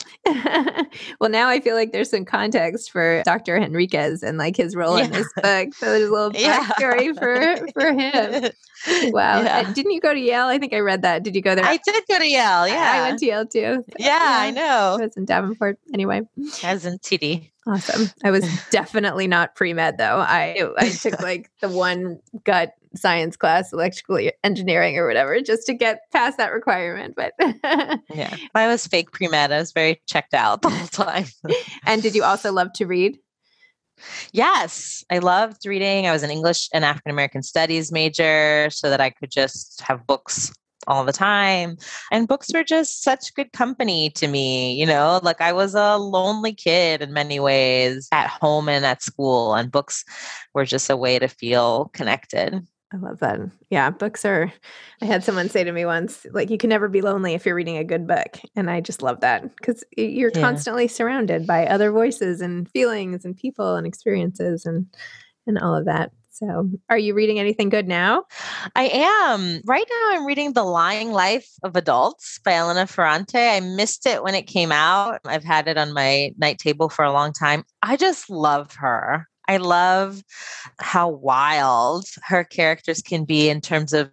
well, 1.20 1.30
now 1.30 1.48
I 1.48 1.60
feel 1.60 1.74
like 1.74 1.92
there's 1.92 2.10
some 2.10 2.24
context 2.24 2.90
for 2.90 3.22
Dr. 3.24 3.58
Henriquez 3.58 4.22
and 4.22 4.38
like 4.38 4.56
his 4.56 4.74
role 4.76 4.98
yeah. 4.98 5.04
in 5.04 5.12
this 5.12 5.32
book. 5.34 5.74
So 5.74 5.86
there's 5.86 6.08
a 6.08 6.12
little 6.12 6.30
backstory 6.30 7.06
yeah. 7.06 7.12
for 7.12 7.66
for 7.72 7.92
him. 7.92 8.52
Wow. 9.12 9.42
Yeah. 9.42 9.64
Uh, 9.66 9.72
didn't 9.72 9.92
you 9.92 10.00
go 10.00 10.14
to 10.14 10.20
Yale? 10.20 10.46
I 10.46 10.58
think 10.58 10.72
I 10.72 10.78
read 10.78 11.02
that. 11.02 11.22
Did 11.22 11.34
you 11.34 11.42
go 11.42 11.54
there? 11.54 11.64
I 11.64 11.78
did 11.78 12.02
go 12.08 12.18
to 12.18 12.26
Yale. 12.26 12.66
Yeah. 12.66 12.92
I 12.94 13.00
went 13.02 13.18
to 13.20 13.26
Yale 13.26 13.46
too. 13.46 13.84
So, 13.88 13.96
yeah, 13.98 14.18
I 14.22 14.50
know. 14.50 14.96
I 14.98 15.04
was 15.04 15.16
in 15.16 15.26
Davenport. 15.26 15.78
Anyway. 15.92 16.22
I 16.64 16.72
was 16.72 16.86
in 16.86 16.98
TD. 16.98 17.50
Awesome. 17.66 18.08
I 18.24 18.30
was 18.30 18.44
definitely 18.70 19.26
not 19.26 19.54
pre 19.54 19.72
med 19.72 19.98
though. 19.98 20.18
I 20.18 20.68
I 20.78 20.88
took 21.00 21.20
like 21.20 21.50
the 21.60 21.68
one 21.68 22.20
gut 22.44 22.72
science 22.96 23.36
class, 23.36 23.72
electrical 23.72 24.18
engineering 24.42 24.96
or 24.98 25.06
whatever, 25.06 25.40
just 25.40 25.66
to 25.66 25.74
get 25.74 26.00
past 26.12 26.38
that 26.38 26.52
requirement. 26.52 27.14
But 27.16 27.34
yeah, 28.10 28.36
I 28.54 28.66
was 28.66 28.86
fake 28.86 29.12
pre 29.12 29.28
med. 29.28 29.52
I 29.52 29.58
was 29.58 29.72
very 29.72 30.00
checked 30.06 30.34
out 30.34 30.62
the 30.62 30.70
whole 30.70 30.88
time. 30.88 31.26
and 31.86 32.02
did 32.02 32.14
you 32.14 32.24
also 32.24 32.52
love 32.52 32.72
to 32.74 32.86
read? 32.86 33.18
Yes, 34.32 35.04
I 35.10 35.18
loved 35.18 35.66
reading. 35.66 36.06
I 36.06 36.12
was 36.12 36.22
an 36.22 36.30
English 36.30 36.70
and 36.72 36.84
African 36.86 37.12
American 37.12 37.42
studies 37.42 37.92
major 37.92 38.68
so 38.70 38.88
that 38.88 39.00
I 39.00 39.10
could 39.10 39.30
just 39.30 39.82
have 39.82 40.06
books 40.06 40.52
all 40.86 41.04
the 41.04 41.12
time. 41.12 41.76
And 42.10 42.28
books 42.28 42.50
were 42.52 42.64
just 42.64 43.02
such 43.02 43.34
good 43.34 43.52
company 43.52 44.10
to 44.10 44.28
me. 44.28 44.74
You 44.74 44.86
know, 44.86 45.20
like 45.22 45.40
I 45.40 45.52
was 45.52 45.74
a 45.74 45.96
lonely 45.96 46.54
kid 46.54 47.02
in 47.02 47.12
many 47.12 47.40
ways 47.40 48.08
at 48.12 48.28
home 48.28 48.68
and 48.68 48.84
at 48.84 49.02
school, 49.02 49.54
and 49.54 49.70
books 49.70 50.04
were 50.54 50.64
just 50.64 50.90
a 50.90 50.96
way 50.96 51.18
to 51.18 51.28
feel 51.28 51.90
connected. 51.92 52.66
I 52.92 52.96
love 52.96 53.20
that. 53.20 53.38
Yeah, 53.70 53.90
books 53.90 54.24
are. 54.24 54.52
I 55.00 55.04
had 55.04 55.22
someone 55.22 55.48
say 55.48 55.62
to 55.62 55.70
me 55.70 55.84
once, 55.84 56.26
like, 56.32 56.50
you 56.50 56.58
can 56.58 56.70
never 56.70 56.88
be 56.88 57.02
lonely 57.02 57.34
if 57.34 57.46
you're 57.46 57.54
reading 57.54 57.76
a 57.76 57.84
good 57.84 58.04
book. 58.04 58.40
And 58.56 58.68
I 58.68 58.80
just 58.80 59.00
love 59.00 59.20
that 59.20 59.54
because 59.56 59.84
you're 59.96 60.32
yeah. 60.34 60.40
constantly 60.40 60.88
surrounded 60.88 61.46
by 61.46 61.66
other 61.66 61.92
voices 61.92 62.40
and 62.40 62.68
feelings 62.68 63.24
and 63.24 63.36
people 63.36 63.76
and 63.76 63.86
experiences 63.86 64.66
and 64.66 64.86
and 65.46 65.58
all 65.58 65.74
of 65.74 65.84
that. 65.84 66.10
So, 66.42 66.70
are 66.88 66.96
you 66.96 67.12
reading 67.12 67.38
anything 67.38 67.68
good 67.68 67.86
now? 67.86 68.24
I 68.74 68.84
am. 68.84 69.60
Right 69.66 69.84
now, 69.90 70.16
I'm 70.16 70.24
reading 70.24 70.54
The 70.54 70.62
Lying 70.64 71.12
Life 71.12 71.46
of 71.62 71.76
Adults 71.76 72.40
by 72.42 72.54
Elena 72.54 72.86
Ferrante. 72.86 73.38
I 73.38 73.60
missed 73.60 74.06
it 74.06 74.22
when 74.22 74.34
it 74.34 74.46
came 74.46 74.72
out. 74.72 75.20
I've 75.26 75.44
had 75.44 75.68
it 75.68 75.76
on 75.76 75.92
my 75.92 76.32
night 76.38 76.56
table 76.56 76.88
for 76.88 77.04
a 77.04 77.12
long 77.12 77.34
time. 77.34 77.64
I 77.82 77.96
just 77.98 78.30
love 78.30 78.74
her. 78.76 79.28
I 79.48 79.58
love 79.58 80.22
how 80.78 81.10
wild 81.10 82.06
her 82.22 82.42
characters 82.44 83.02
can 83.02 83.26
be 83.26 83.50
in 83.50 83.60
terms 83.60 83.92
of 83.92 84.10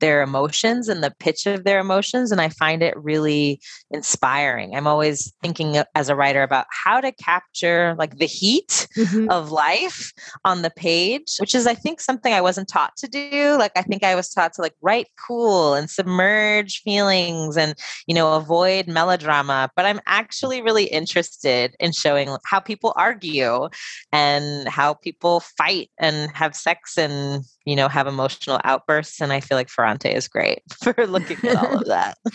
their 0.00 0.22
emotions 0.22 0.88
and 0.88 1.02
the 1.02 1.14
pitch 1.18 1.46
of 1.46 1.64
their 1.64 1.78
emotions. 1.78 2.32
And 2.32 2.40
I 2.40 2.48
find 2.48 2.82
it 2.82 2.96
really 2.96 3.60
inspiring. 3.90 4.74
I'm 4.74 4.86
always 4.86 5.32
thinking 5.42 5.76
as 5.94 6.08
a 6.08 6.16
writer 6.16 6.42
about 6.42 6.66
how 6.70 7.00
to 7.00 7.12
capture 7.12 7.94
like 7.98 8.18
the 8.18 8.26
heat 8.26 8.88
mm-hmm. 8.96 9.30
of 9.30 9.50
life 9.50 10.12
on 10.44 10.62
the 10.62 10.70
page, 10.70 11.36
which 11.38 11.54
is, 11.54 11.66
I 11.66 11.74
think, 11.74 12.00
something 12.00 12.32
I 12.32 12.40
wasn't 12.40 12.68
taught 12.68 12.96
to 12.98 13.08
do. 13.08 13.56
Like, 13.58 13.72
I 13.76 13.82
think 13.82 14.02
I 14.02 14.14
was 14.14 14.30
taught 14.30 14.54
to 14.54 14.62
like 14.62 14.74
write 14.80 15.08
cool 15.26 15.74
and 15.74 15.88
submerge 15.88 16.80
feelings 16.82 17.56
and, 17.56 17.74
you 18.06 18.14
know, 18.14 18.34
avoid 18.34 18.88
melodrama. 18.88 19.70
But 19.76 19.86
I'm 19.86 20.00
actually 20.06 20.62
really 20.62 20.84
interested 20.84 21.74
in 21.78 21.92
showing 21.92 22.36
how 22.44 22.60
people 22.60 22.92
argue 22.96 23.68
and 24.12 24.68
how 24.68 24.94
people 24.94 25.40
fight 25.40 25.90
and 25.98 26.30
have 26.34 26.56
sex 26.56 26.96
and 26.96 27.44
you 27.64 27.76
know, 27.76 27.88
have 27.88 28.06
emotional 28.06 28.60
outbursts. 28.64 29.20
And 29.20 29.32
I 29.32 29.40
feel 29.40 29.56
like 29.56 29.68
Ferrante 29.68 30.12
is 30.12 30.28
great 30.28 30.62
for 30.82 30.94
looking 31.06 31.38
at 31.48 31.56
all 31.56 31.78
of 31.78 31.86
that. 31.86 32.18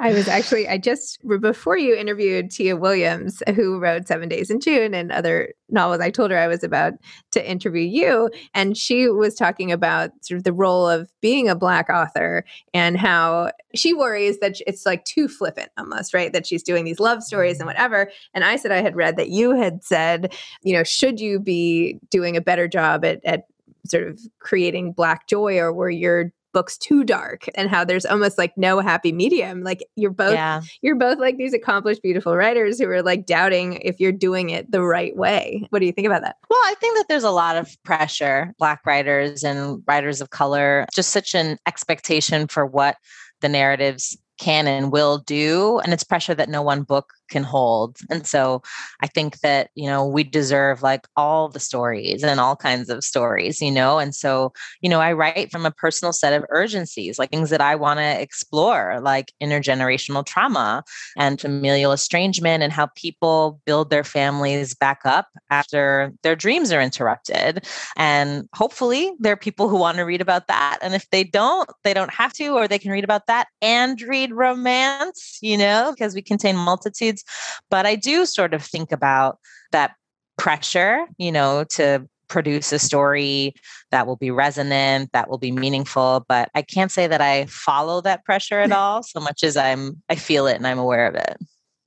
I 0.00 0.12
was 0.12 0.26
actually, 0.26 0.68
I 0.68 0.76
just, 0.76 1.20
before 1.40 1.78
you 1.78 1.94
interviewed 1.94 2.50
Tia 2.50 2.76
Williams, 2.76 3.42
who 3.54 3.78
wrote 3.78 4.08
Seven 4.08 4.28
Days 4.28 4.50
in 4.50 4.58
June 4.60 4.92
and 4.92 5.12
other 5.12 5.54
novels, 5.70 6.00
I 6.00 6.10
told 6.10 6.32
her 6.32 6.36
I 6.36 6.48
was 6.48 6.64
about 6.64 6.94
to 7.30 7.48
interview 7.48 7.84
you. 7.84 8.28
And 8.54 8.76
she 8.76 9.08
was 9.08 9.36
talking 9.36 9.70
about 9.70 10.10
sort 10.20 10.38
of 10.38 10.44
the 10.44 10.52
role 10.52 10.88
of 10.88 11.10
being 11.22 11.48
a 11.48 11.54
Black 11.54 11.88
author 11.88 12.44
and 12.74 12.98
how 12.98 13.52
she 13.74 13.94
worries 13.94 14.40
that 14.40 14.56
it's 14.66 14.84
like 14.84 15.04
too 15.04 15.28
flippant 15.28 15.70
almost, 15.78 16.12
right? 16.12 16.32
That 16.32 16.44
she's 16.46 16.64
doing 16.64 16.84
these 16.84 17.00
love 17.00 17.22
stories 17.22 17.58
and 17.58 17.66
whatever. 17.66 18.10
And 18.34 18.44
I 18.44 18.56
said 18.56 18.72
I 18.72 18.82
had 18.82 18.96
read 18.96 19.16
that 19.16 19.30
you 19.30 19.52
had 19.52 19.84
said, 19.84 20.34
you 20.64 20.72
know, 20.74 20.82
should 20.82 21.20
you 21.20 21.38
be 21.38 22.00
doing 22.10 22.36
a 22.36 22.42
better 22.42 22.66
job 22.66 23.04
at, 23.04 23.24
at 23.24 23.44
sort 23.86 24.08
of 24.08 24.20
creating 24.40 24.92
black 24.92 25.28
joy 25.28 25.58
or 25.58 25.72
where 25.72 25.90
you're 25.90 26.32
books 26.54 26.78
too 26.78 27.02
dark 27.04 27.46
and 27.56 27.68
how 27.68 27.84
there's 27.84 28.06
almost 28.06 28.38
like 28.38 28.56
no 28.56 28.78
happy 28.78 29.10
medium. 29.12 29.62
Like 29.62 29.84
you're 29.96 30.12
both 30.12 30.34
Yeah. 30.34 30.62
you're 30.82 30.94
both 30.94 31.18
like 31.18 31.36
these 31.36 31.52
accomplished 31.52 32.00
beautiful 32.00 32.36
writers 32.36 32.78
who 32.78 32.88
are 32.88 33.02
like 33.02 33.26
doubting 33.26 33.74
if 33.82 33.98
you're 33.98 34.12
doing 34.12 34.50
it 34.50 34.70
the 34.70 34.80
right 34.82 35.14
way. 35.16 35.66
What 35.70 35.80
do 35.80 35.86
you 35.86 35.92
think 35.92 36.06
about 36.06 36.22
that? 36.22 36.36
Well, 36.48 36.60
I 36.64 36.74
think 36.80 36.96
that 36.96 37.06
there's 37.08 37.24
a 37.24 37.30
lot 37.30 37.56
of 37.56 37.76
pressure, 37.82 38.54
Black 38.58 38.86
writers 38.86 39.42
and 39.42 39.82
writers 39.86 40.20
of 40.20 40.30
color, 40.30 40.86
just 40.94 41.10
such 41.10 41.34
an 41.34 41.58
expectation 41.66 42.46
for 42.46 42.64
what 42.64 42.96
the 43.40 43.48
narratives 43.48 44.16
can 44.40 44.66
and 44.66 44.92
will 44.92 45.18
do. 45.18 45.80
And 45.80 45.92
it's 45.92 46.04
pressure 46.04 46.34
that 46.34 46.48
no 46.48 46.62
one 46.62 46.82
book 46.82 47.12
can 47.34 47.42
hold. 47.42 47.98
And 48.10 48.24
so 48.26 48.62
I 49.02 49.08
think 49.08 49.40
that, 49.40 49.70
you 49.74 49.86
know, 49.86 50.06
we 50.06 50.22
deserve 50.22 50.82
like 50.82 51.08
all 51.16 51.48
the 51.48 51.58
stories 51.58 52.22
and 52.22 52.38
all 52.38 52.54
kinds 52.54 52.88
of 52.88 53.02
stories, 53.02 53.60
you 53.60 53.72
know? 53.72 53.98
And 53.98 54.14
so, 54.14 54.52
you 54.80 54.88
know, 54.88 55.00
I 55.00 55.12
write 55.12 55.50
from 55.50 55.66
a 55.66 55.72
personal 55.72 56.12
set 56.12 56.32
of 56.32 56.44
urgencies, 56.48 57.18
like 57.18 57.30
things 57.30 57.50
that 57.50 57.60
I 57.60 57.74
want 57.74 57.98
to 57.98 58.20
explore, 58.22 59.00
like 59.02 59.32
intergenerational 59.42 60.24
trauma 60.24 60.84
and 61.18 61.40
familial 61.40 61.90
estrangement 61.90 62.62
and 62.62 62.72
how 62.72 62.86
people 62.94 63.60
build 63.66 63.90
their 63.90 64.04
families 64.04 64.76
back 64.76 65.00
up 65.04 65.26
after 65.50 66.12
their 66.22 66.36
dreams 66.36 66.70
are 66.70 66.80
interrupted. 66.80 67.66
And 67.96 68.48
hopefully 68.54 69.12
there 69.18 69.32
are 69.32 69.36
people 69.36 69.68
who 69.68 69.76
want 69.76 69.96
to 69.96 70.04
read 70.04 70.20
about 70.20 70.46
that. 70.46 70.78
And 70.82 70.94
if 70.94 71.10
they 71.10 71.24
don't, 71.24 71.68
they 71.82 71.94
don't 71.94 72.14
have 72.14 72.32
to, 72.34 72.50
or 72.50 72.68
they 72.68 72.78
can 72.78 72.92
read 72.92 73.02
about 73.02 73.26
that 73.26 73.48
and 73.60 74.00
read 74.02 74.32
romance, 74.32 75.38
you 75.42 75.58
know, 75.58 75.92
because 75.92 76.14
we 76.14 76.22
contain 76.22 76.54
multitudes. 76.54 77.23
But 77.70 77.86
I 77.86 77.96
do 77.96 78.26
sort 78.26 78.54
of 78.54 78.62
think 78.62 78.92
about 78.92 79.38
that 79.72 79.94
pressure, 80.36 81.06
you 81.18 81.32
know, 81.32 81.64
to 81.70 82.06
produce 82.28 82.72
a 82.72 82.78
story 82.78 83.54
that 83.90 84.06
will 84.06 84.16
be 84.16 84.30
resonant, 84.30 85.10
that 85.12 85.28
will 85.28 85.38
be 85.38 85.52
meaningful. 85.52 86.24
But 86.28 86.50
I 86.54 86.62
can't 86.62 86.90
say 86.90 87.06
that 87.06 87.20
I 87.20 87.46
follow 87.46 88.00
that 88.02 88.24
pressure 88.24 88.60
at 88.60 88.72
all 88.80 89.02
so 89.02 89.20
much 89.20 89.44
as 89.44 89.56
I'm 89.56 90.02
I 90.08 90.16
feel 90.16 90.46
it 90.46 90.56
and 90.56 90.66
I'm 90.66 90.78
aware 90.78 91.06
of 91.06 91.14
it. 91.14 91.36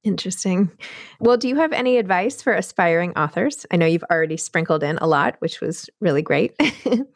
Interesting. 0.03 0.71
Well, 1.19 1.35
do 1.35 1.49
you 1.49 1.57
have 1.57 1.73
any 1.73 1.97
advice 1.97 2.41
for 2.41 2.53
aspiring 2.53 3.11
authors? 3.17 3.65
I 3.71 3.75
know 3.75 3.85
you've 3.85 4.05
already 4.09 4.37
sprinkled 4.37 4.81
in 4.81 4.97
a 4.99 5.07
lot, 5.07 5.35
which 5.39 5.59
was 5.59 5.89
really 5.99 6.21
great. 6.21 6.53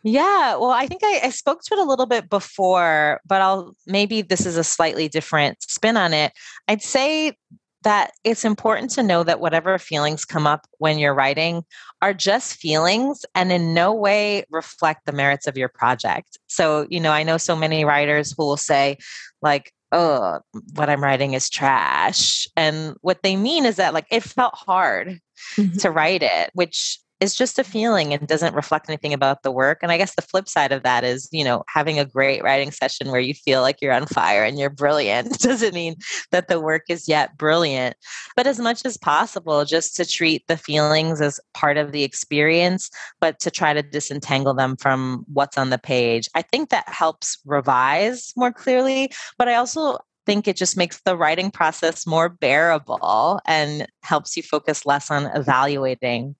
Yeah, 0.03 0.55
well, 0.55 0.71
I 0.71 0.87
think 0.87 1.01
I, 1.03 1.21
I 1.25 1.29
spoke 1.29 1.61
to 1.61 1.75
it 1.75 1.79
a 1.79 1.83
little 1.83 2.07
bit 2.07 2.27
before, 2.27 3.21
but 3.25 3.39
I'll 3.39 3.75
maybe 3.85 4.23
this 4.23 4.47
is 4.47 4.57
a 4.57 4.63
slightly 4.63 5.07
different 5.07 5.61
spin 5.61 5.95
on 5.95 6.11
it. 6.11 6.33
I'd 6.67 6.81
say 6.81 7.37
that 7.83 8.11
it's 8.23 8.45
important 8.45 8.91
to 8.91 9.03
know 9.03 9.23
that 9.23 9.39
whatever 9.39 9.77
feelings 9.77 10.25
come 10.25 10.45
up 10.45 10.67
when 10.77 10.99
you're 10.99 11.13
writing 11.13 11.63
are 12.01 12.13
just 12.13 12.55
feelings 12.55 13.25
and 13.35 13.51
in 13.51 13.73
no 13.73 13.93
way 13.93 14.43
reflect 14.51 15.05
the 15.05 15.11
merits 15.11 15.47
of 15.47 15.57
your 15.57 15.69
project. 15.69 16.37
So, 16.47 16.85
you 16.89 16.99
know, 16.99 17.11
I 17.11 17.23
know 17.23 17.37
so 17.37 17.55
many 17.55 17.85
writers 17.85 18.33
who 18.37 18.45
will 18.45 18.57
say, 18.57 18.97
like, 19.41 19.73
oh, 19.91 20.39
what 20.73 20.89
I'm 20.89 21.03
writing 21.03 21.33
is 21.33 21.49
trash. 21.49 22.47
And 22.55 22.95
what 23.01 23.23
they 23.23 23.35
mean 23.35 23.65
is 23.65 23.75
that, 23.75 23.93
like, 23.93 24.07
it 24.09 24.23
felt 24.23 24.53
hard 24.55 25.19
mm-hmm. 25.57 25.77
to 25.79 25.91
write 25.91 26.23
it, 26.23 26.51
which 26.53 26.99
is 27.21 27.35
just 27.35 27.59
a 27.59 27.63
feeling 27.63 28.13
and 28.13 28.27
doesn't 28.27 28.55
reflect 28.55 28.89
anything 28.89 29.13
about 29.13 29.43
the 29.43 29.51
work. 29.51 29.79
And 29.83 29.91
I 29.91 29.97
guess 29.97 30.15
the 30.15 30.23
flip 30.23 30.49
side 30.49 30.71
of 30.71 30.81
that 30.81 31.03
is, 31.03 31.29
you 31.31 31.43
know, 31.43 31.63
having 31.67 31.99
a 31.99 32.05
great 32.05 32.43
writing 32.43 32.71
session 32.71 33.11
where 33.11 33.21
you 33.21 33.35
feel 33.35 33.61
like 33.61 33.77
you're 33.79 33.93
on 33.93 34.07
fire 34.07 34.43
and 34.43 34.57
you're 34.57 34.71
brilliant 34.71 35.39
doesn't 35.39 35.75
mean 35.75 35.95
that 36.31 36.47
the 36.47 36.59
work 36.59 36.83
is 36.89 37.07
yet 37.07 37.37
brilliant. 37.37 37.95
But 38.35 38.47
as 38.47 38.59
much 38.59 38.83
as 38.85 38.97
possible, 38.97 39.63
just 39.65 39.95
to 39.97 40.05
treat 40.05 40.47
the 40.47 40.57
feelings 40.57 41.21
as 41.21 41.39
part 41.53 41.77
of 41.77 41.91
the 41.91 42.03
experience, 42.03 42.89
but 43.19 43.39
to 43.41 43.51
try 43.51 43.73
to 43.73 43.83
disentangle 43.83 44.55
them 44.55 44.75
from 44.75 45.23
what's 45.31 45.59
on 45.59 45.69
the 45.69 45.77
page. 45.77 46.27
I 46.33 46.41
think 46.41 46.69
that 46.69 46.89
helps 46.89 47.37
revise 47.45 48.33
more 48.35 48.51
clearly. 48.51 49.11
But 49.37 49.47
I 49.47 49.55
also 49.55 49.99
think 50.25 50.47
it 50.47 50.55
just 50.55 50.77
makes 50.77 51.01
the 51.01 51.17
writing 51.17 51.51
process 51.51 52.05
more 52.05 52.29
bearable 52.29 53.39
and 53.45 53.87
helps 54.03 54.37
you 54.37 54.43
focus 54.43 54.85
less 54.85 55.09
on 55.11 55.25
evaluating 55.35 56.35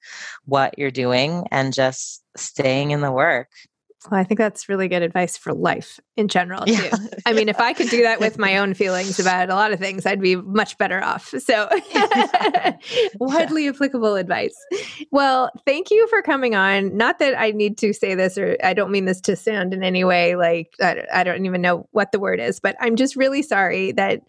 what 0.46 0.78
you're 0.78 0.91
doing 0.91 1.48
and 1.52 1.74
just 1.74 2.24
staying 2.38 2.91
in 2.91 3.02
the 3.02 3.12
work. 3.12 3.50
Well, 4.09 4.19
I 4.19 4.23
think 4.23 4.39
that's 4.39 4.67
really 4.67 4.87
good 4.87 5.03
advice 5.03 5.37
for 5.37 5.53
life 5.53 5.99
in 6.17 6.27
general, 6.27 6.65
too. 6.65 6.73
Yeah. 6.73 6.95
I 7.27 7.33
mean, 7.33 7.49
if 7.49 7.59
I 7.59 7.73
could 7.73 7.89
do 7.89 8.01
that 8.01 8.19
with 8.19 8.39
my 8.39 8.57
own 8.57 8.73
feelings 8.73 9.19
about 9.19 9.51
a 9.51 9.53
lot 9.53 9.73
of 9.73 9.79
things, 9.79 10.07
I'd 10.07 10.19
be 10.19 10.35
much 10.35 10.77
better 10.79 11.03
off. 11.03 11.33
So, 11.37 11.69
widely 13.19 13.67
applicable 13.67 14.15
advice. 14.15 14.55
Well, 15.11 15.51
thank 15.67 15.91
you 15.91 16.07
for 16.07 16.23
coming 16.23 16.55
on. 16.55 16.97
Not 16.97 17.19
that 17.19 17.39
I 17.39 17.51
need 17.51 17.77
to 17.79 17.93
say 17.93 18.15
this, 18.15 18.39
or 18.39 18.57
I 18.63 18.73
don't 18.73 18.89
mean 18.91 19.05
this 19.05 19.21
to 19.21 19.35
sound 19.35 19.71
in 19.71 19.83
any 19.83 20.03
way 20.03 20.35
like 20.35 20.73
I, 20.81 21.05
I 21.13 21.23
don't 21.23 21.45
even 21.45 21.61
know 21.61 21.87
what 21.91 22.11
the 22.11 22.19
word 22.19 22.39
is, 22.39 22.59
but 22.59 22.75
I'm 22.79 22.95
just 22.95 23.15
really 23.15 23.43
sorry 23.43 23.91
that 23.91 24.21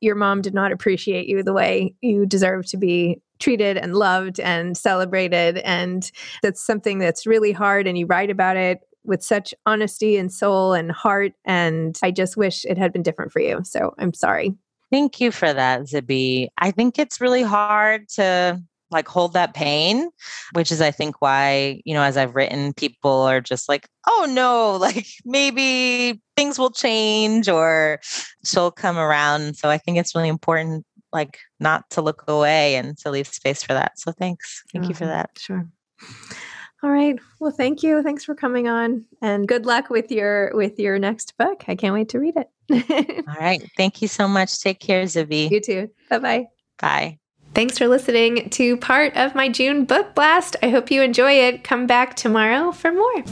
your 0.00 0.14
mom 0.14 0.40
did 0.40 0.54
not 0.54 0.72
appreciate 0.72 1.28
you 1.28 1.42
the 1.42 1.52
way 1.52 1.94
you 2.00 2.24
deserve 2.24 2.66
to 2.68 2.78
be 2.78 3.20
treated 3.38 3.76
and 3.76 3.94
loved 3.94 4.40
and 4.40 4.76
celebrated. 4.76 5.58
And 5.58 6.10
that's 6.42 6.64
something 6.64 6.98
that's 6.98 7.26
really 7.26 7.52
hard. 7.52 7.86
And 7.86 7.96
you 7.96 8.06
write 8.06 8.30
about 8.30 8.56
it 8.56 8.80
with 9.04 9.22
such 9.22 9.54
honesty 9.66 10.16
and 10.16 10.32
soul 10.32 10.72
and 10.72 10.90
heart. 10.92 11.32
And 11.44 11.98
I 12.02 12.10
just 12.10 12.36
wish 12.36 12.64
it 12.64 12.78
had 12.78 12.92
been 12.92 13.02
different 13.02 13.32
for 13.32 13.40
you. 13.40 13.60
So 13.64 13.94
I'm 13.98 14.12
sorry. 14.14 14.54
Thank 14.90 15.20
you 15.20 15.30
for 15.30 15.52
that, 15.52 15.82
Zibby. 15.82 16.48
I 16.58 16.70
think 16.70 16.98
it's 16.98 17.20
really 17.20 17.42
hard 17.42 18.08
to 18.16 18.62
like 18.90 19.06
hold 19.06 19.34
that 19.34 19.52
pain, 19.52 20.08
which 20.54 20.72
is 20.72 20.80
I 20.80 20.90
think 20.90 21.20
why, 21.20 21.82
you 21.84 21.92
know, 21.92 22.02
as 22.02 22.16
I've 22.16 22.34
written, 22.34 22.72
people 22.72 23.10
are 23.10 23.42
just 23.42 23.68
like, 23.68 23.86
oh 24.06 24.26
no, 24.30 24.76
like 24.80 25.06
maybe 25.26 26.22
things 26.36 26.58
will 26.58 26.70
change 26.70 27.48
or 27.50 28.00
she'll 28.46 28.70
come 28.70 28.96
around. 28.96 29.56
So 29.56 29.68
I 29.68 29.76
think 29.78 29.98
it's 29.98 30.14
really 30.14 30.28
important 30.28 30.86
like 31.12 31.38
not 31.60 31.88
to 31.90 32.02
look 32.02 32.24
away 32.28 32.76
and 32.76 32.96
to 32.98 33.10
leave 33.10 33.26
space 33.28 33.62
for 33.62 33.74
that. 33.74 33.98
So 33.98 34.12
thanks. 34.12 34.62
Thank 34.72 34.88
you 34.88 34.94
for 34.94 35.04
Mhm. 35.04 35.08
that. 35.08 35.30
Sure. 35.38 35.68
All 36.82 36.90
right. 36.90 37.18
Well, 37.40 37.50
thank 37.50 37.82
you. 37.82 38.02
Thanks 38.02 38.24
for 38.24 38.34
coming 38.34 38.68
on 38.68 39.04
and 39.20 39.48
good 39.48 39.66
luck 39.66 39.90
with 39.90 40.12
your 40.12 40.52
with 40.54 40.78
your 40.78 40.98
next 40.98 41.36
book. 41.36 41.64
I 41.66 41.74
can't 41.74 41.92
wait 41.92 42.10
to 42.10 42.20
read 42.20 42.34
it. 42.36 42.48
All 43.28 43.34
right. 43.34 43.62
Thank 43.76 44.00
you 44.00 44.06
so 44.08 44.28
much. 44.28 44.60
Take 44.60 44.78
care, 44.78 45.04
Zibby. 45.04 45.50
you 45.50 45.60
too. 45.60 45.90
Bye-bye. 46.08 46.46
Bye. 46.80 47.18
Thanks 47.54 47.78
for 47.78 47.88
listening 47.88 48.50
to 48.50 48.76
part 48.76 49.16
of 49.16 49.34
my 49.34 49.48
June 49.48 49.86
book 49.86 50.14
blast. 50.14 50.54
I 50.62 50.68
hope 50.68 50.90
you 50.90 51.02
enjoy 51.02 51.32
it. 51.32 51.64
Come 51.64 51.86
back 51.86 52.14
tomorrow 52.14 52.70
for 52.70 52.92
more. 52.92 53.22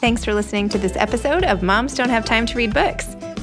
Thanks 0.00 0.24
for 0.24 0.32
listening 0.32 0.68
to 0.68 0.78
this 0.78 0.94
episode 0.96 1.44
of 1.44 1.62
Moms 1.62 1.94
Don't 1.94 2.10
Have 2.10 2.24
Time 2.24 2.46
to 2.46 2.56
Read 2.56 2.72
Books. 2.72 3.16